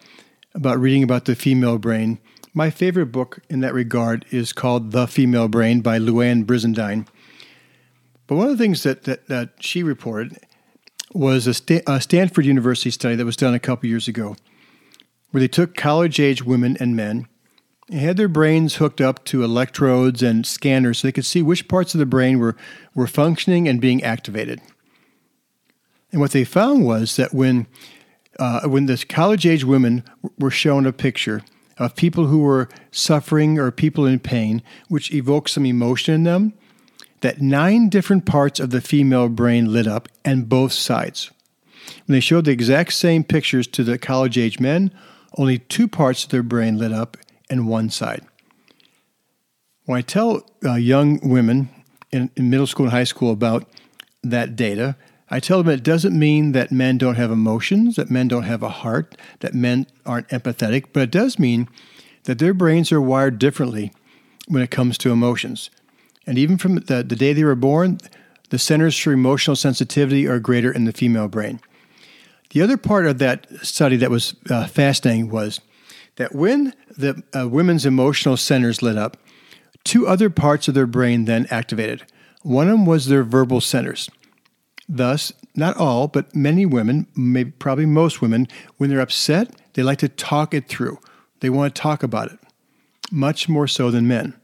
about 0.54 0.80
reading 0.80 1.02
about 1.02 1.26
the 1.26 1.36
female 1.36 1.78
brain. 1.78 2.18
My 2.52 2.70
favorite 2.70 3.06
book 3.06 3.38
in 3.48 3.60
that 3.60 3.74
regard 3.74 4.24
is 4.30 4.52
called 4.52 4.90
The 4.90 5.06
Female 5.06 5.46
Brain 5.46 5.82
by 5.82 5.98
Louann 6.00 6.44
Brizendine. 6.44 7.06
But 8.30 8.36
one 8.36 8.48
of 8.48 8.56
the 8.56 8.62
things 8.62 8.84
that, 8.84 9.02
that, 9.04 9.26
that 9.26 9.54
she 9.58 9.82
reported 9.82 10.38
was 11.12 11.48
a, 11.48 11.52
Sta- 11.52 11.82
a 11.88 12.00
Stanford 12.00 12.46
University 12.46 12.92
study 12.92 13.16
that 13.16 13.24
was 13.24 13.34
done 13.34 13.54
a 13.54 13.58
couple 13.58 13.88
years 13.88 14.06
ago, 14.06 14.36
where 15.32 15.40
they 15.40 15.48
took 15.48 15.74
college 15.74 16.20
age 16.20 16.44
women 16.44 16.76
and 16.78 16.94
men 16.94 17.26
they 17.88 17.98
had 17.98 18.16
their 18.16 18.28
brains 18.28 18.76
hooked 18.76 19.00
up 19.00 19.24
to 19.24 19.42
electrodes 19.42 20.22
and 20.22 20.46
scanners 20.46 20.98
so 20.98 21.08
they 21.08 21.12
could 21.12 21.26
see 21.26 21.42
which 21.42 21.66
parts 21.66 21.92
of 21.92 21.98
the 21.98 22.06
brain 22.06 22.38
were, 22.38 22.54
were 22.94 23.08
functioning 23.08 23.66
and 23.66 23.80
being 23.80 24.00
activated. 24.04 24.60
And 26.12 26.20
what 26.20 26.30
they 26.30 26.44
found 26.44 26.84
was 26.84 27.16
that 27.16 27.34
when, 27.34 27.66
uh, 28.38 28.68
when 28.68 28.86
the 28.86 29.04
college 29.08 29.44
age 29.44 29.64
women 29.64 30.04
were 30.38 30.52
shown 30.52 30.86
a 30.86 30.92
picture 30.92 31.42
of 31.78 31.96
people 31.96 32.26
who 32.26 32.42
were 32.42 32.68
suffering 32.92 33.58
or 33.58 33.72
people 33.72 34.06
in 34.06 34.20
pain, 34.20 34.62
which 34.86 35.12
evoked 35.12 35.50
some 35.50 35.66
emotion 35.66 36.14
in 36.14 36.22
them, 36.22 36.52
that 37.20 37.40
nine 37.40 37.88
different 37.88 38.26
parts 38.26 38.60
of 38.60 38.70
the 38.70 38.80
female 38.80 39.28
brain 39.28 39.72
lit 39.72 39.86
up 39.86 40.08
and 40.24 40.48
both 40.48 40.72
sides. 40.72 41.30
When 42.06 42.14
they 42.14 42.20
showed 42.20 42.44
the 42.44 42.52
exact 42.52 42.92
same 42.92 43.24
pictures 43.24 43.66
to 43.68 43.84
the 43.84 43.98
college 43.98 44.38
age 44.38 44.60
men, 44.60 44.92
only 45.36 45.58
two 45.58 45.88
parts 45.88 46.24
of 46.24 46.30
their 46.30 46.42
brain 46.42 46.78
lit 46.78 46.92
up 46.92 47.16
and 47.48 47.68
one 47.68 47.90
side. 47.90 48.24
When 49.84 49.98
I 49.98 50.02
tell 50.02 50.46
uh, 50.64 50.74
young 50.74 51.20
women 51.28 51.68
in, 52.10 52.30
in 52.36 52.50
middle 52.50 52.66
school 52.66 52.86
and 52.86 52.92
high 52.92 53.04
school 53.04 53.32
about 53.32 53.68
that 54.22 54.56
data, 54.56 54.96
I 55.30 55.40
tell 55.40 55.62
them 55.62 55.72
it 55.72 55.82
doesn't 55.84 56.18
mean 56.18 56.52
that 56.52 56.72
men 56.72 56.98
don't 56.98 57.14
have 57.14 57.30
emotions, 57.30 57.96
that 57.96 58.10
men 58.10 58.28
don't 58.28 58.42
have 58.42 58.62
a 58.62 58.68
heart, 58.68 59.16
that 59.40 59.54
men 59.54 59.86
aren't 60.04 60.28
empathetic, 60.28 60.86
but 60.92 61.04
it 61.04 61.10
does 61.10 61.38
mean 61.38 61.68
that 62.24 62.38
their 62.38 62.54
brains 62.54 62.90
are 62.92 63.00
wired 63.00 63.38
differently 63.38 63.92
when 64.48 64.62
it 64.62 64.70
comes 64.70 64.98
to 64.98 65.12
emotions. 65.12 65.70
And 66.26 66.38
even 66.38 66.58
from 66.58 66.76
the, 66.76 67.02
the 67.02 67.16
day 67.16 67.32
they 67.32 67.44
were 67.44 67.54
born, 67.54 67.98
the 68.50 68.58
centers 68.58 68.96
for 68.96 69.12
emotional 69.12 69.56
sensitivity 69.56 70.26
are 70.26 70.38
greater 70.38 70.72
in 70.72 70.84
the 70.84 70.92
female 70.92 71.28
brain. 71.28 71.60
The 72.50 72.62
other 72.62 72.76
part 72.76 73.06
of 73.06 73.18
that 73.18 73.46
study 73.62 73.96
that 73.96 74.10
was 74.10 74.34
uh, 74.50 74.66
fascinating 74.66 75.30
was 75.30 75.60
that 76.16 76.34
when 76.34 76.74
the 76.96 77.22
uh, 77.34 77.48
women's 77.48 77.86
emotional 77.86 78.36
centers 78.36 78.82
lit 78.82 78.98
up, 78.98 79.16
two 79.84 80.06
other 80.06 80.30
parts 80.30 80.68
of 80.68 80.74
their 80.74 80.86
brain 80.86 81.24
then 81.24 81.46
activated. 81.50 82.04
One 82.42 82.68
of 82.68 82.72
them 82.72 82.86
was 82.86 83.06
their 83.06 83.22
verbal 83.22 83.60
centers. 83.60 84.10
Thus, 84.88 85.32
not 85.54 85.76
all, 85.76 86.08
but 86.08 86.34
many 86.34 86.66
women, 86.66 87.06
maybe 87.14 87.52
probably 87.52 87.86
most 87.86 88.20
women, 88.20 88.48
when 88.76 88.90
they're 88.90 89.00
upset, 89.00 89.54
they 89.74 89.82
like 89.82 89.98
to 89.98 90.08
talk 90.08 90.52
it 90.52 90.68
through. 90.68 90.98
They 91.40 91.50
want 91.50 91.74
to 91.74 91.80
talk 91.80 92.02
about 92.02 92.32
it, 92.32 92.38
much 93.10 93.48
more 93.48 93.68
so 93.68 93.90
than 93.90 94.08
men. 94.08 94.34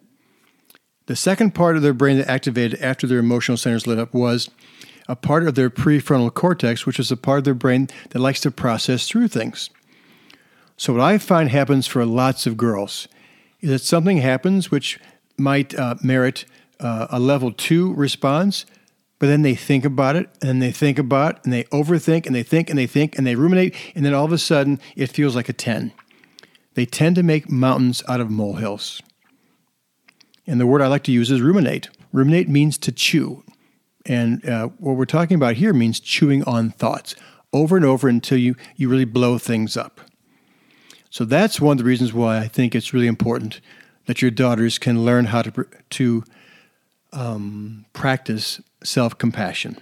The 1.06 1.16
second 1.16 1.54
part 1.54 1.76
of 1.76 1.82
their 1.82 1.94
brain 1.94 2.18
that 2.18 2.28
activated 2.28 2.80
after 2.80 3.06
their 3.06 3.18
emotional 3.18 3.56
centers 3.56 3.86
lit 3.86 3.98
up 3.98 4.12
was 4.12 4.50
a 5.08 5.14
part 5.14 5.46
of 5.46 5.54
their 5.54 5.70
prefrontal 5.70 6.34
cortex, 6.34 6.84
which 6.84 6.98
is 6.98 7.12
a 7.12 7.16
part 7.16 7.38
of 7.38 7.44
their 7.44 7.54
brain 7.54 7.88
that 8.10 8.18
likes 8.18 8.40
to 8.40 8.50
process 8.50 9.08
through 9.08 9.28
things. 9.28 9.70
So, 10.76 10.92
what 10.92 11.02
I 11.02 11.18
find 11.18 11.48
happens 11.48 11.86
for 11.86 12.04
lots 12.04 12.46
of 12.46 12.56
girls 12.56 13.08
is 13.60 13.70
that 13.70 13.78
something 13.80 14.18
happens 14.18 14.70
which 14.70 15.00
might 15.38 15.74
uh, 15.78 15.94
merit 16.02 16.44
uh, 16.80 17.06
a 17.08 17.20
level 17.20 17.52
two 17.52 17.94
response, 17.94 18.66
but 19.18 19.28
then 19.28 19.42
they 19.42 19.54
think 19.54 19.84
about 19.84 20.16
it 20.16 20.28
and 20.42 20.60
they 20.60 20.72
think 20.72 20.98
about 20.98 21.36
it 21.36 21.44
and 21.44 21.52
they 21.52 21.64
overthink 21.64 22.26
and 22.26 22.34
they 22.34 22.42
think 22.42 22.68
and 22.68 22.78
they 22.78 22.86
think 22.86 23.16
and 23.16 23.26
they 23.26 23.36
ruminate, 23.36 23.74
and 23.94 24.04
then 24.04 24.12
all 24.12 24.24
of 24.24 24.32
a 24.32 24.38
sudden 24.38 24.80
it 24.96 25.06
feels 25.06 25.36
like 25.36 25.48
a 25.48 25.52
10. 25.52 25.92
They 26.74 26.84
tend 26.84 27.16
to 27.16 27.22
make 27.22 27.48
mountains 27.48 28.02
out 28.08 28.20
of 28.20 28.30
molehills. 28.30 29.00
And 30.46 30.60
the 30.60 30.66
word 30.66 30.82
I 30.82 30.86
like 30.86 31.04
to 31.04 31.12
use 31.12 31.30
is 31.30 31.40
ruminate. 31.40 31.88
Ruminate 32.12 32.48
means 32.48 32.78
to 32.78 32.92
chew. 32.92 33.42
And 34.04 34.48
uh, 34.48 34.68
what 34.78 34.96
we're 34.96 35.04
talking 35.04 35.34
about 35.34 35.56
here 35.56 35.72
means 35.72 35.98
chewing 35.98 36.44
on 36.44 36.70
thoughts 36.70 37.16
over 37.52 37.76
and 37.76 37.84
over 37.84 38.08
until 38.08 38.38
you, 38.38 38.54
you 38.76 38.88
really 38.88 39.04
blow 39.04 39.38
things 39.38 39.76
up. 39.76 40.00
So 41.10 41.24
that's 41.24 41.60
one 41.60 41.72
of 41.72 41.78
the 41.78 41.84
reasons 41.84 42.12
why 42.12 42.38
I 42.38 42.48
think 42.48 42.74
it's 42.74 42.92
really 42.92 43.06
important 43.06 43.60
that 44.06 44.22
your 44.22 44.30
daughters 44.30 44.78
can 44.78 45.04
learn 45.04 45.26
how 45.26 45.42
to, 45.42 45.66
to 45.90 46.24
um, 47.12 47.86
practice 47.92 48.60
self 48.84 49.18
compassion. 49.18 49.78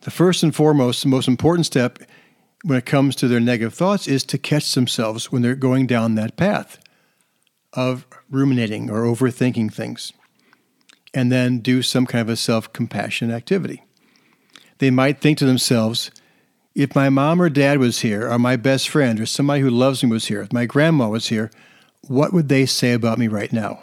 The 0.00 0.10
first 0.10 0.42
and 0.42 0.54
foremost, 0.54 1.02
the 1.02 1.08
most 1.08 1.28
important 1.28 1.66
step 1.66 1.98
when 2.64 2.78
it 2.78 2.84
comes 2.84 3.16
to 3.16 3.28
their 3.28 3.40
negative 3.40 3.74
thoughts 3.74 4.06
is 4.06 4.24
to 4.24 4.38
catch 4.38 4.74
themselves 4.74 5.32
when 5.32 5.42
they're 5.42 5.54
going 5.54 5.86
down 5.86 6.16
that 6.16 6.36
path 6.36 6.78
of 7.76 8.06
ruminating 8.30 8.90
or 8.90 9.02
overthinking 9.02 9.72
things, 9.72 10.12
and 11.14 11.30
then 11.30 11.60
do 11.60 11.82
some 11.82 12.06
kind 12.06 12.22
of 12.22 12.28
a 12.28 12.36
self 12.36 12.72
compassion 12.72 13.30
activity. 13.30 13.84
They 14.78 14.90
might 14.90 15.20
think 15.20 15.38
to 15.38 15.46
themselves, 15.46 16.10
if 16.74 16.94
my 16.94 17.08
mom 17.08 17.40
or 17.40 17.48
dad 17.48 17.78
was 17.78 18.00
here, 18.00 18.30
or 18.30 18.38
my 18.38 18.56
best 18.56 18.88
friend, 18.88 19.20
or 19.20 19.26
somebody 19.26 19.62
who 19.62 19.70
loves 19.70 20.02
me 20.02 20.10
was 20.10 20.26
here, 20.26 20.42
if 20.42 20.52
my 20.52 20.66
grandma 20.66 21.08
was 21.08 21.28
here, 21.28 21.50
what 22.08 22.32
would 22.32 22.48
they 22.48 22.66
say 22.66 22.92
about 22.92 23.18
me 23.18 23.28
right 23.28 23.52
now? 23.52 23.82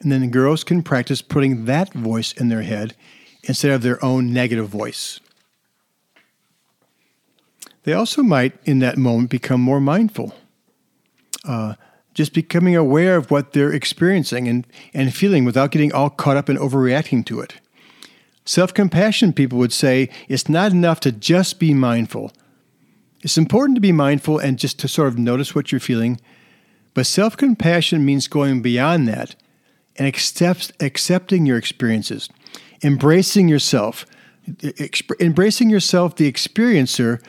And 0.00 0.12
then 0.12 0.20
the 0.20 0.28
girls 0.28 0.62
can 0.62 0.82
practice 0.82 1.22
putting 1.22 1.64
that 1.64 1.92
voice 1.92 2.32
in 2.32 2.48
their 2.48 2.62
head 2.62 2.94
instead 3.42 3.72
of 3.72 3.82
their 3.82 4.02
own 4.04 4.32
negative 4.32 4.68
voice. 4.68 5.20
They 7.82 7.92
also 7.92 8.22
might, 8.22 8.54
in 8.64 8.80
that 8.80 8.98
moment, 8.98 9.30
become 9.30 9.60
more 9.60 9.80
mindful. 9.80 10.34
Uh, 11.44 11.74
just 12.14 12.32
becoming 12.32 12.74
aware 12.74 13.16
of 13.16 13.30
what 13.30 13.52
they're 13.52 13.72
experiencing 13.72 14.48
and, 14.48 14.66
and 14.92 15.14
feeling 15.14 15.44
without 15.44 15.70
getting 15.70 15.92
all 15.92 16.10
caught 16.10 16.36
up 16.36 16.50
in 16.50 16.56
overreacting 16.56 17.24
to 17.26 17.40
it. 17.40 17.54
Self 18.44 18.72
compassion, 18.72 19.32
people 19.32 19.58
would 19.58 19.72
say, 19.72 20.08
it's 20.28 20.48
not 20.48 20.72
enough 20.72 21.00
to 21.00 21.12
just 21.12 21.58
be 21.60 21.74
mindful. 21.74 22.32
It's 23.22 23.38
important 23.38 23.76
to 23.76 23.80
be 23.80 23.92
mindful 23.92 24.38
and 24.38 24.58
just 24.58 24.78
to 24.80 24.88
sort 24.88 25.08
of 25.08 25.18
notice 25.18 25.54
what 25.54 25.70
you're 25.70 25.80
feeling, 25.80 26.20
but 26.94 27.06
self 27.06 27.36
compassion 27.36 28.04
means 28.04 28.26
going 28.26 28.62
beyond 28.62 29.06
that 29.08 29.34
and 29.96 30.06
accept, 30.06 30.72
accepting 30.80 31.44
your 31.44 31.58
experiences, 31.58 32.28
embracing 32.82 33.48
yourself, 33.48 34.06
exp- 34.48 35.20
embracing 35.20 35.68
yourself, 35.68 36.16
the 36.16 36.32
experiencer, 36.32 37.22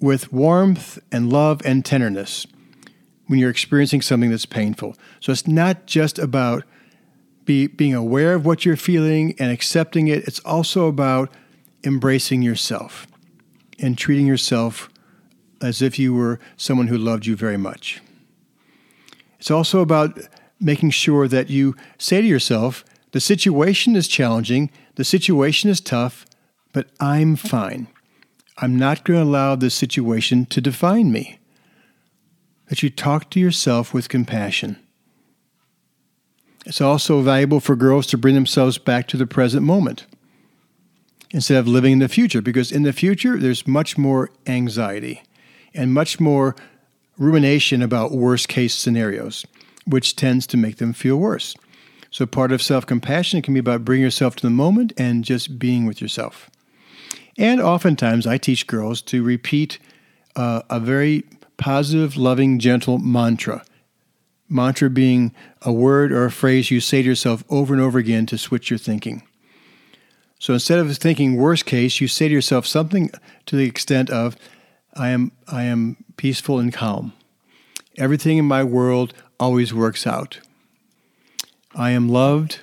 with 0.00 0.32
warmth 0.32 0.98
and 1.12 1.32
love 1.32 1.60
and 1.64 1.84
tenderness 1.84 2.46
when 3.26 3.38
you're 3.38 3.50
experiencing 3.50 4.02
something 4.02 4.30
that's 4.30 4.46
painful. 4.46 4.96
So 5.20 5.32
it's 5.32 5.46
not 5.46 5.86
just 5.86 6.18
about 6.18 6.64
be, 7.44 7.66
being 7.66 7.94
aware 7.94 8.34
of 8.34 8.46
what 8.46 8.64
you're 8.64 8.76
feeling 8.76 9.34
and 9.38 9.50
accepting 9.50 10.08
it, 10.08 10.26
it's 10.26 10.40
also 10.40 10.86
about 10.86 11.30
embracing 11.84 12.42
yourself 12.42 13.06
and 13.78 13.98
treating 13.98 14.26
yourself 14.26 14.88
as 15.60 15.82
if 15.82 15.98
you 15.98 16.14
were 16.14 16.38
someone 16.56 16.88
who 16.88 16.98
loved 16.98 17.26
you 17.26 17.36
very 17.36 17.56
much. 17.56 18.00
It's 19.38 19.50
also 19.50 19.80
about 19.80 20.18
making 20.60 20.90
sure 20.90 21.28
that 21.28 21.50
you 21.50 21.76
say 21.98 22.20
to 22.20 22.26
yourself, 22.26 22.84
the 23.12 23.20
situation 23.20 23.94
is 23.96 24.08
challenging, 24.08 24.70
the 24.96 25.04
situation 25.04 25.70
is 25.70 25.80
tough, 25.80 26.26
but 26.72 26.88
I'm 26.98 27.36
fine. 27.36 27.88
I'm 28.58 28.76
not 28.76 29.04
going 29.04 29.20
to 29.20 29.24
allow 29.24 29.56
this 29.56 29.74
situation 29.74 30.46
to 30.46 30.60
define 30.60 31.12
me. 31.12 31.38
That 32.74 32.82
you 32.82 32.90
talk 32.90 33.30
to 33.30 33.38
yourself 33.38 33.94
with 33.94 34.08
compassion. 34.08 34.80
It's 36.66 36.80
also 36.80 37.20
valuable 37.20 37.60
for 37.60 37.76
girls 37.76 38.04
to 38.08 38.18
bring 38.18 38.34
themselves 38.34 38.78
back 38.78 39.06
to 39.08 39.16
the 39.16 39.28
present 39.28 39.62
moment 39.62 40.06
instead 41.30 41.58
of 41.58 41.68
living 41.68 41.92
in 41.92 41.98
the 42.00 42.08
future, 42.08 42.42
because 42.42 42.72
in 42.72 42.82
the 42.82 42.92
future, 42.92 43.38
there's 43.38 43.68
much 43.68 43.96
more 43.96 44.28
anxiety 44.48 45.22
and 45.72 45.94
much 45.94 46.18
more 46.18 46.56
rumination 47.16 47.80
about 47.80 48.10
worst 48.10 48.48
case 48.48 48.74
scenarios, 48.74 49.46
which 49.86 50.16
tends 50.16 50.44
to 50.48 50.56
make 50.56 50.78
them 50.78 50.92
feel 50.92 51.16
worse. 51.16 51.54
So, 52.10 52.26
part 52.26 52.50
of 52.50 52.60
self 52.60 52.86
compassion 52.86 53.40
can 53.40 53.54
be 53.54 53.60
about 53.60 53.84
bringing 53.84 54.02
yourself 54.02 54.34
to 54.34 54.42
the 54.42 54.50
moment 54.50 54.92
and 54.96 55.22
just 55.22 55.60
being 55.60 55.86
with 55.86 56.00
yourself. 56.00 56.50
And 57.38 57.60
oftentimes, 57.60 58.26
I 58.26 58.36
teach 58.36 58.66
girls 58.66 59.00
to 59.02 59.22
repeat 59.22 59.78
uh, 60.34 60.62
a 60.68 60.80
very 60.80 61.22
positive, 61.56 62.16
loving, 62.16 62.58
gentle 62.58 62.98
mantra 62.98 63.64
Mantra 64.48 64.90
being 64.90 65.34
a 65.62 65.72
word 65.72 66.12
or 66.12 66.24
a 66.24 66.30
phrase 66.30 66.70
you 66.70 66.80
say 66.80 67.02
to 67.02 67.08
yourself 67.08 67.44
over 67.48 67.72
and 67.72 67.82
over 67.82 67.98
again 67.98 68.26
to 68.26 68.38
switch 68.38 68.70
your 68.70 68.78
thinking. 68.78 69.22
So 70.38 70.52
instead 70.52 70.78
of 70.78 70.94
thinking 70.96 71.36
worst 71.36 71.64
case, 71.64 72.00
you 72.00 72.08
say 72.08 72.28
to 72.28 72.34
yourself 72.34 72.66
something 72.66 73.10
to 73.46 73.56
the 73.56 73.64
extent 73.64 74.10
of, 74.10 74.36
I 74.94 75.08
am, 75.08 75.32
I 75.48 75.64
am 75.64 75.96
peaceful 76.16 76.58
and 76.58 76.72
calm. 76.72 77.14
Everything 77.96 78.38
in 78.38 78.44
my 78.44 78.62
world 78.62 79.14
always 79.40 79.72
works 79.72 80.06
out. 80.06 80.40
I 81.74 81.90
am 81.90 82.08
loved. 82.08 82.60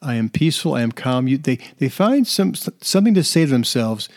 I 0.00 0.14
am 0.14 0.30
peaceful. 0.30 0.74
I 0.74 0.82
am 0.82 0.92
calm. 0.92 1.28
You, 1.28 1.36
they, 1.36 1.58
they 1.78 1.90
find 1.90 2.26
some, 2.26 2.54
something 2.54 3.14
to 3.14 3.22
say 3.22 3.44
to 3.44 3.50
themselves 3.50 4.08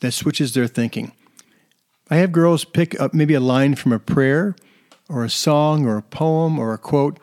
that 0.00 0.12
switches 0.12 0.52
their 0.52 0.66
thinking. 0.66 1.12
I 2.10 2.16
have 2.16 2.32
girls 2.32 2.64
pick 2.64 3.00
up 3.00 3.14
maybe 3.14 3.34
a 3.34 3.40
line 3.40 3.76
from 3.76 3.92
a 3.92 4.00
prayer 4.00 4.56
or 5.08 5.24
a 5.24 5.30
song 5.30 5.86
or 5.86 5.96
a 5.96 6.02
poem 6.02 6.58
or 6.58 6.72
a 6.72 6.78
quote, 6.78 7.20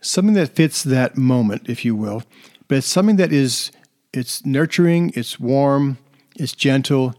something 0.00 0.34
that 0.34 0.56
fits 0.56 0.82
that 0.82 1.18
moment, 1.18 1.68
if 1.68 1.84
you 1.84 1.94
will, 1.94 2.22
but 2.68 2.78
it's 2.78 2.86
something 2.86 3.16
that 3.16 3.32
is 3.32 3.70
it's 4.14 4.46
nurturing, 4.46 5.12
it's 5.14 5.38
warm, 5.38 5.98
it's 6.36 6.52
gentle, 6.52 7.14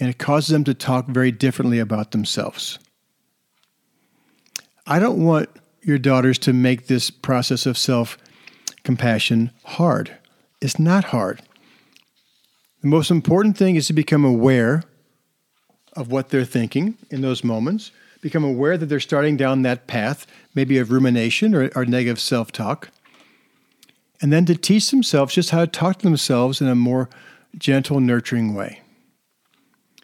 and 0.00 0.08
it 0.08 0.18
causes 0.18 0.50
them 0.50 0.62
to 0.64 0.74
talk 0.74 1.06
very 1.06 1.32
differently 1.32 1.80
about 1.80 2.12
themselves. 2.12 2.78
I 4.86 5.00
don't 5.00 5.24
want 5.24 5.48
your 5.82 5.98
daughters 5.98 6.38
to 6.40 6.52
make 6.52 6.86
this 6.86 7.10
process 7.10 7.66
of 7.66 7.76
self 7.76 8.16
compassion 8.84 9.50
hard. 9.64 10.16
It's 10.60 10.78
not 10.78 11.04
hard. 11.04 11.42
The 12.80 12.88
most 12.88 13.10
important 13.10 13.56
thing 13.56 13.76
is 13.76 13.88
to 13.88 13.92
become 13.92 14.24
aware 14.24 14.84
of 15.96 16.10
what 16.10 16.30
they're 16.30 16.44
thinking 16.44 16.96
in 17.10 17.20
those 17.20 17.44
moments 17.44 17.90
become 18.24 18.42
aware 18.42 18.78
that 18.78 18.86
they're 18.86 19.00
starting 19.00 19.36
down 19.36 19.60
that 19.62 19.86
path, 19.86 20.26
maybe 20.54 20.78
of 20.78 20.90
rumination 20.90 21.54
or, 21.54 21.70
or 21.76 21.84
negative 21.84 22.18
self 22.18 22.50
talk, 22.50 22.88
and 24.22 24.32
then 24.32 24.46
to 24.46 24.54
teach 24.54 24.90
themselves 24.90 25.34
just 25.34 25.50
how 25.50 25.60
to 25.60 25.66
talk 25.66 25.98
to 25.98 26.04
themselves 26.04 26.62
in 26.62 26.66
a 26.66 26.74
more 26.74 27.10
gentle, 27.58 28.00
nurturing 28.00 28.54
way. 28.54 28.80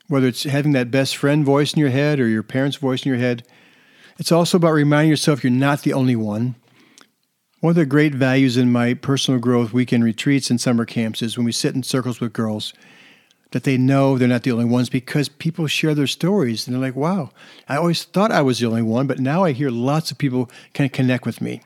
Whether 0.06 0.26
it's 0.26 0.42
having 0.42 0.72
that 0.72 0.90
best 0.90 1.16
friend 1.16 1.46
voice 1.46 1.72
in 1.72 1.80
your 1.80 1.88
head 1.88 2.20
or 2.20 2.28
your 2.28 2.42
parents' 2.42 2.76
voice 2.76 3.06
in 3.06 3.08
your 3.08 3.18
head, 3.18 3.42
it's 4.18 4.30
also 4.30 4.58
about 4.58 4.72
reminding 4.72 5.08
yourself 5.08 5.42
you're 5.42 5.50
not 5.50 5.80
the 5.80 5.94
only 5.94 6.16
one. 6.16 6.56
One 7.60 7.70
of 7.70 7.76
the 7.76 7.86
great 7.86 8.14
values 8.14 8.58
in 8.58 8.70
my 8.70 8.92
personal 8.92 9.40
growth 9.40 9.72
weekend 9.72 10.04
retreats 10.04 10.50
and 10.50 10.60
summer 10.60 10.84
camps 10.84 11.22
is 11.22 11.38
when 11.38 11.46
we 11.46 11.52
sit 11.52 11.74
in 11.74 11.82
circles 11.82 12.20
with 12.20 12.34
girls 12.34 12.74
that 13.52 13.64
they 13.64 13.76
know 13.76 14.16
they're 14.16 14.28
not 14.28 14.44
the 14.44 14.52
only 14.52 14.64
ones 14.64 14.88
because 14.88 15.28
people 15.28 15.66
share 15.66 15.94
their 15.94 16.06
stories 16.06 16.66
and 16.66 16.74
they're 16.74 16.80
like, 16.80 16.96
wow, 16.96 17.30
I 17.68 17.76
always 17.76 18.04
thought 18.04 18.30
I 18.30 18.42
was 18.42 18.60
the 18.60 18.66
only 18.66 18.82
one, 18.82 19.06
but 19.06 19.18
now 19.18 19.44
I 19.44 19.52
hear 19.52 19.70
lots 19.70 20.10
of 20.10 20.18
people 20.18 20.50
can 20.72 20.88
connect 20.88 21.26
with 21.26 21.40
me. 21.40 21.60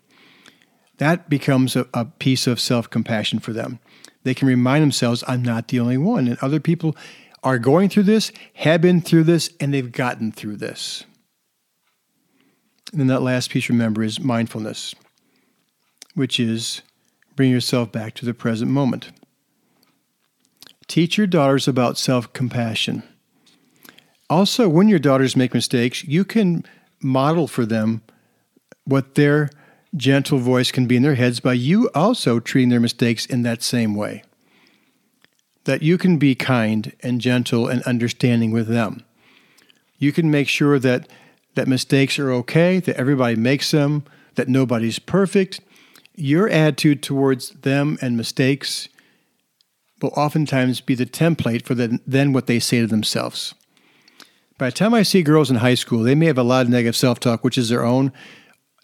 That 0.98 1.28
becomes 1.28 1.76
a, 1.76 1.86
a 1.92 2.04
piece 2.04 2.46
of 2.46 2.60
self 2.60 2.88
compassion 2.88 3.38
for 3.38 3.52
them. 3.52 3.80
They 4.22 4.34
can 4.34 4.48
remind 4.48 4.82
themselves, 4.82 5.22
I'm 5.26 5.42
not 5.42 5.68
the 5.68 5.80
only 5.80 5.98
one. 5.98 6.28
And 6.28 6.38
other 6.40 6.60
people 6.60 6.96
are 7.42 7.58
going 7.58 7.90
through 7.90 8.04
this, 8.04 8.32
have 8.54 8.80
been 8.80 9.02
through 9.02 9.24
this, 9.24 9.50
and 9.60 9.74
they've 9.74 9.92
gotten 9.92 10.32
through 10.32 10.56
this. 10.56 11.04
And 12.90 13.00
then 13.00 13.08
that 13.08 13.22
last 13.22 13.50
piece, 13.50 13.68
remember, 13.68 14.02
is 14.02 14.20
mindfulness, 14.20 14.94
which 16.14 16.40
is 16.40 16.80
bring 17.36 17.50
yourself 17.50 17.92
back 17.92 18.14
to 18.14 18.24
the 18.24 18.32
present 18.32 18.70
moment. 18.70 19.10
Teach 20.86 21.16
your 21.16 21.26
daughters 21.26 21.66
about 21.66 21.98
self 21.98 22.32
compassion. 22.32 23.02
Also, 24.30 24.68
when 24.68 24.88
your 24.88 24.98
daughters 24.98 25.36
make 25.36 25.54
mistakes, 25.54 26.04
you 26.04 26.24
can 26.24 26.64
model 27.00 27.46
for 27.46 27.66
them 27.66 28.02
what 28.84 29.14
their 29.14 29.50
gentle 29.96 30.38
voice 30.38 30.72
can 30.72 30.86
be 30.86 30.96
in 30.96 31.02
their 31.02 31.14
heads 31.14 31.40
by 31.40 31.52
you 31.52 31.88
also 31.94 32.40
treating 32.40 32.68
their 32.68 32.80
mistakes 32.80 33.26
in 33.26 33.42
that 33.42 33.62
same 33.62 33.94
way. 33.94 34.22
That 35.64 35.82
you 35.82 35.96
can 35.98 36.18
be 36.18 36.34
kind 36.34 36.92
and 37.02 37.20
gentle 37.20 37.68
and 37.68 37.82
understanding 37.82 38.50
with 38.50 38.68
them. 38.68 39.04
You 39.98 40.12
can 40.12 40.30
make 40.30 40.48
sure 40.48 40.78
that, 40.78 41.08
that 41.54 41.68
mistakes 41.68 42.18
are 42.18 42.32
okay, 42.32 42.80
that 42.80 42.96
everybody 42.96 43.36
makes 43.36 43.70
them, 43.70 44.04
that 44.34 44.48
nobody's 44.48 44.98
perfect. 44.98 45.60
Your 46.16 46.48
attitude 46.48 47.02
towards 47.02 47.50
them 47.50 47.98
and 48.02 48.16
mistakes 48.16 48.88
will 50.04 50.12
oftentimes 50.16 50.80
be 50.80 50.94
the 50.94 51.06
template 51.06 51.64
for 51.64 51.74
the, 51.74 51.98
then 52.06 52.32
what 52.32 52.46
they 52.46 52.60
say 52.60 52.80
to 52.80 52.86
themselves. 52.86 53.54
By 54.58 54.66
the 54.66 54.72
time 54.72 54.94
I 54.94 55.02
see 55.02 55.22
girls 55.22 55.50
in 55.50 55.56
high 55.56 55.74
school, 55.74 56.02
they 56.02 56.14
may 56.14 56.26
have 56.26 56.38
a 56.38 56.44
lot 56.44 56.66
of 56.66 56.70
negative 56.70 56.94
self 56.94 57.18
talk, 57.18 57.42
which 57.42 57.58
is 57.58 57.70
their 57.70 57.84
own. 57.84 58.12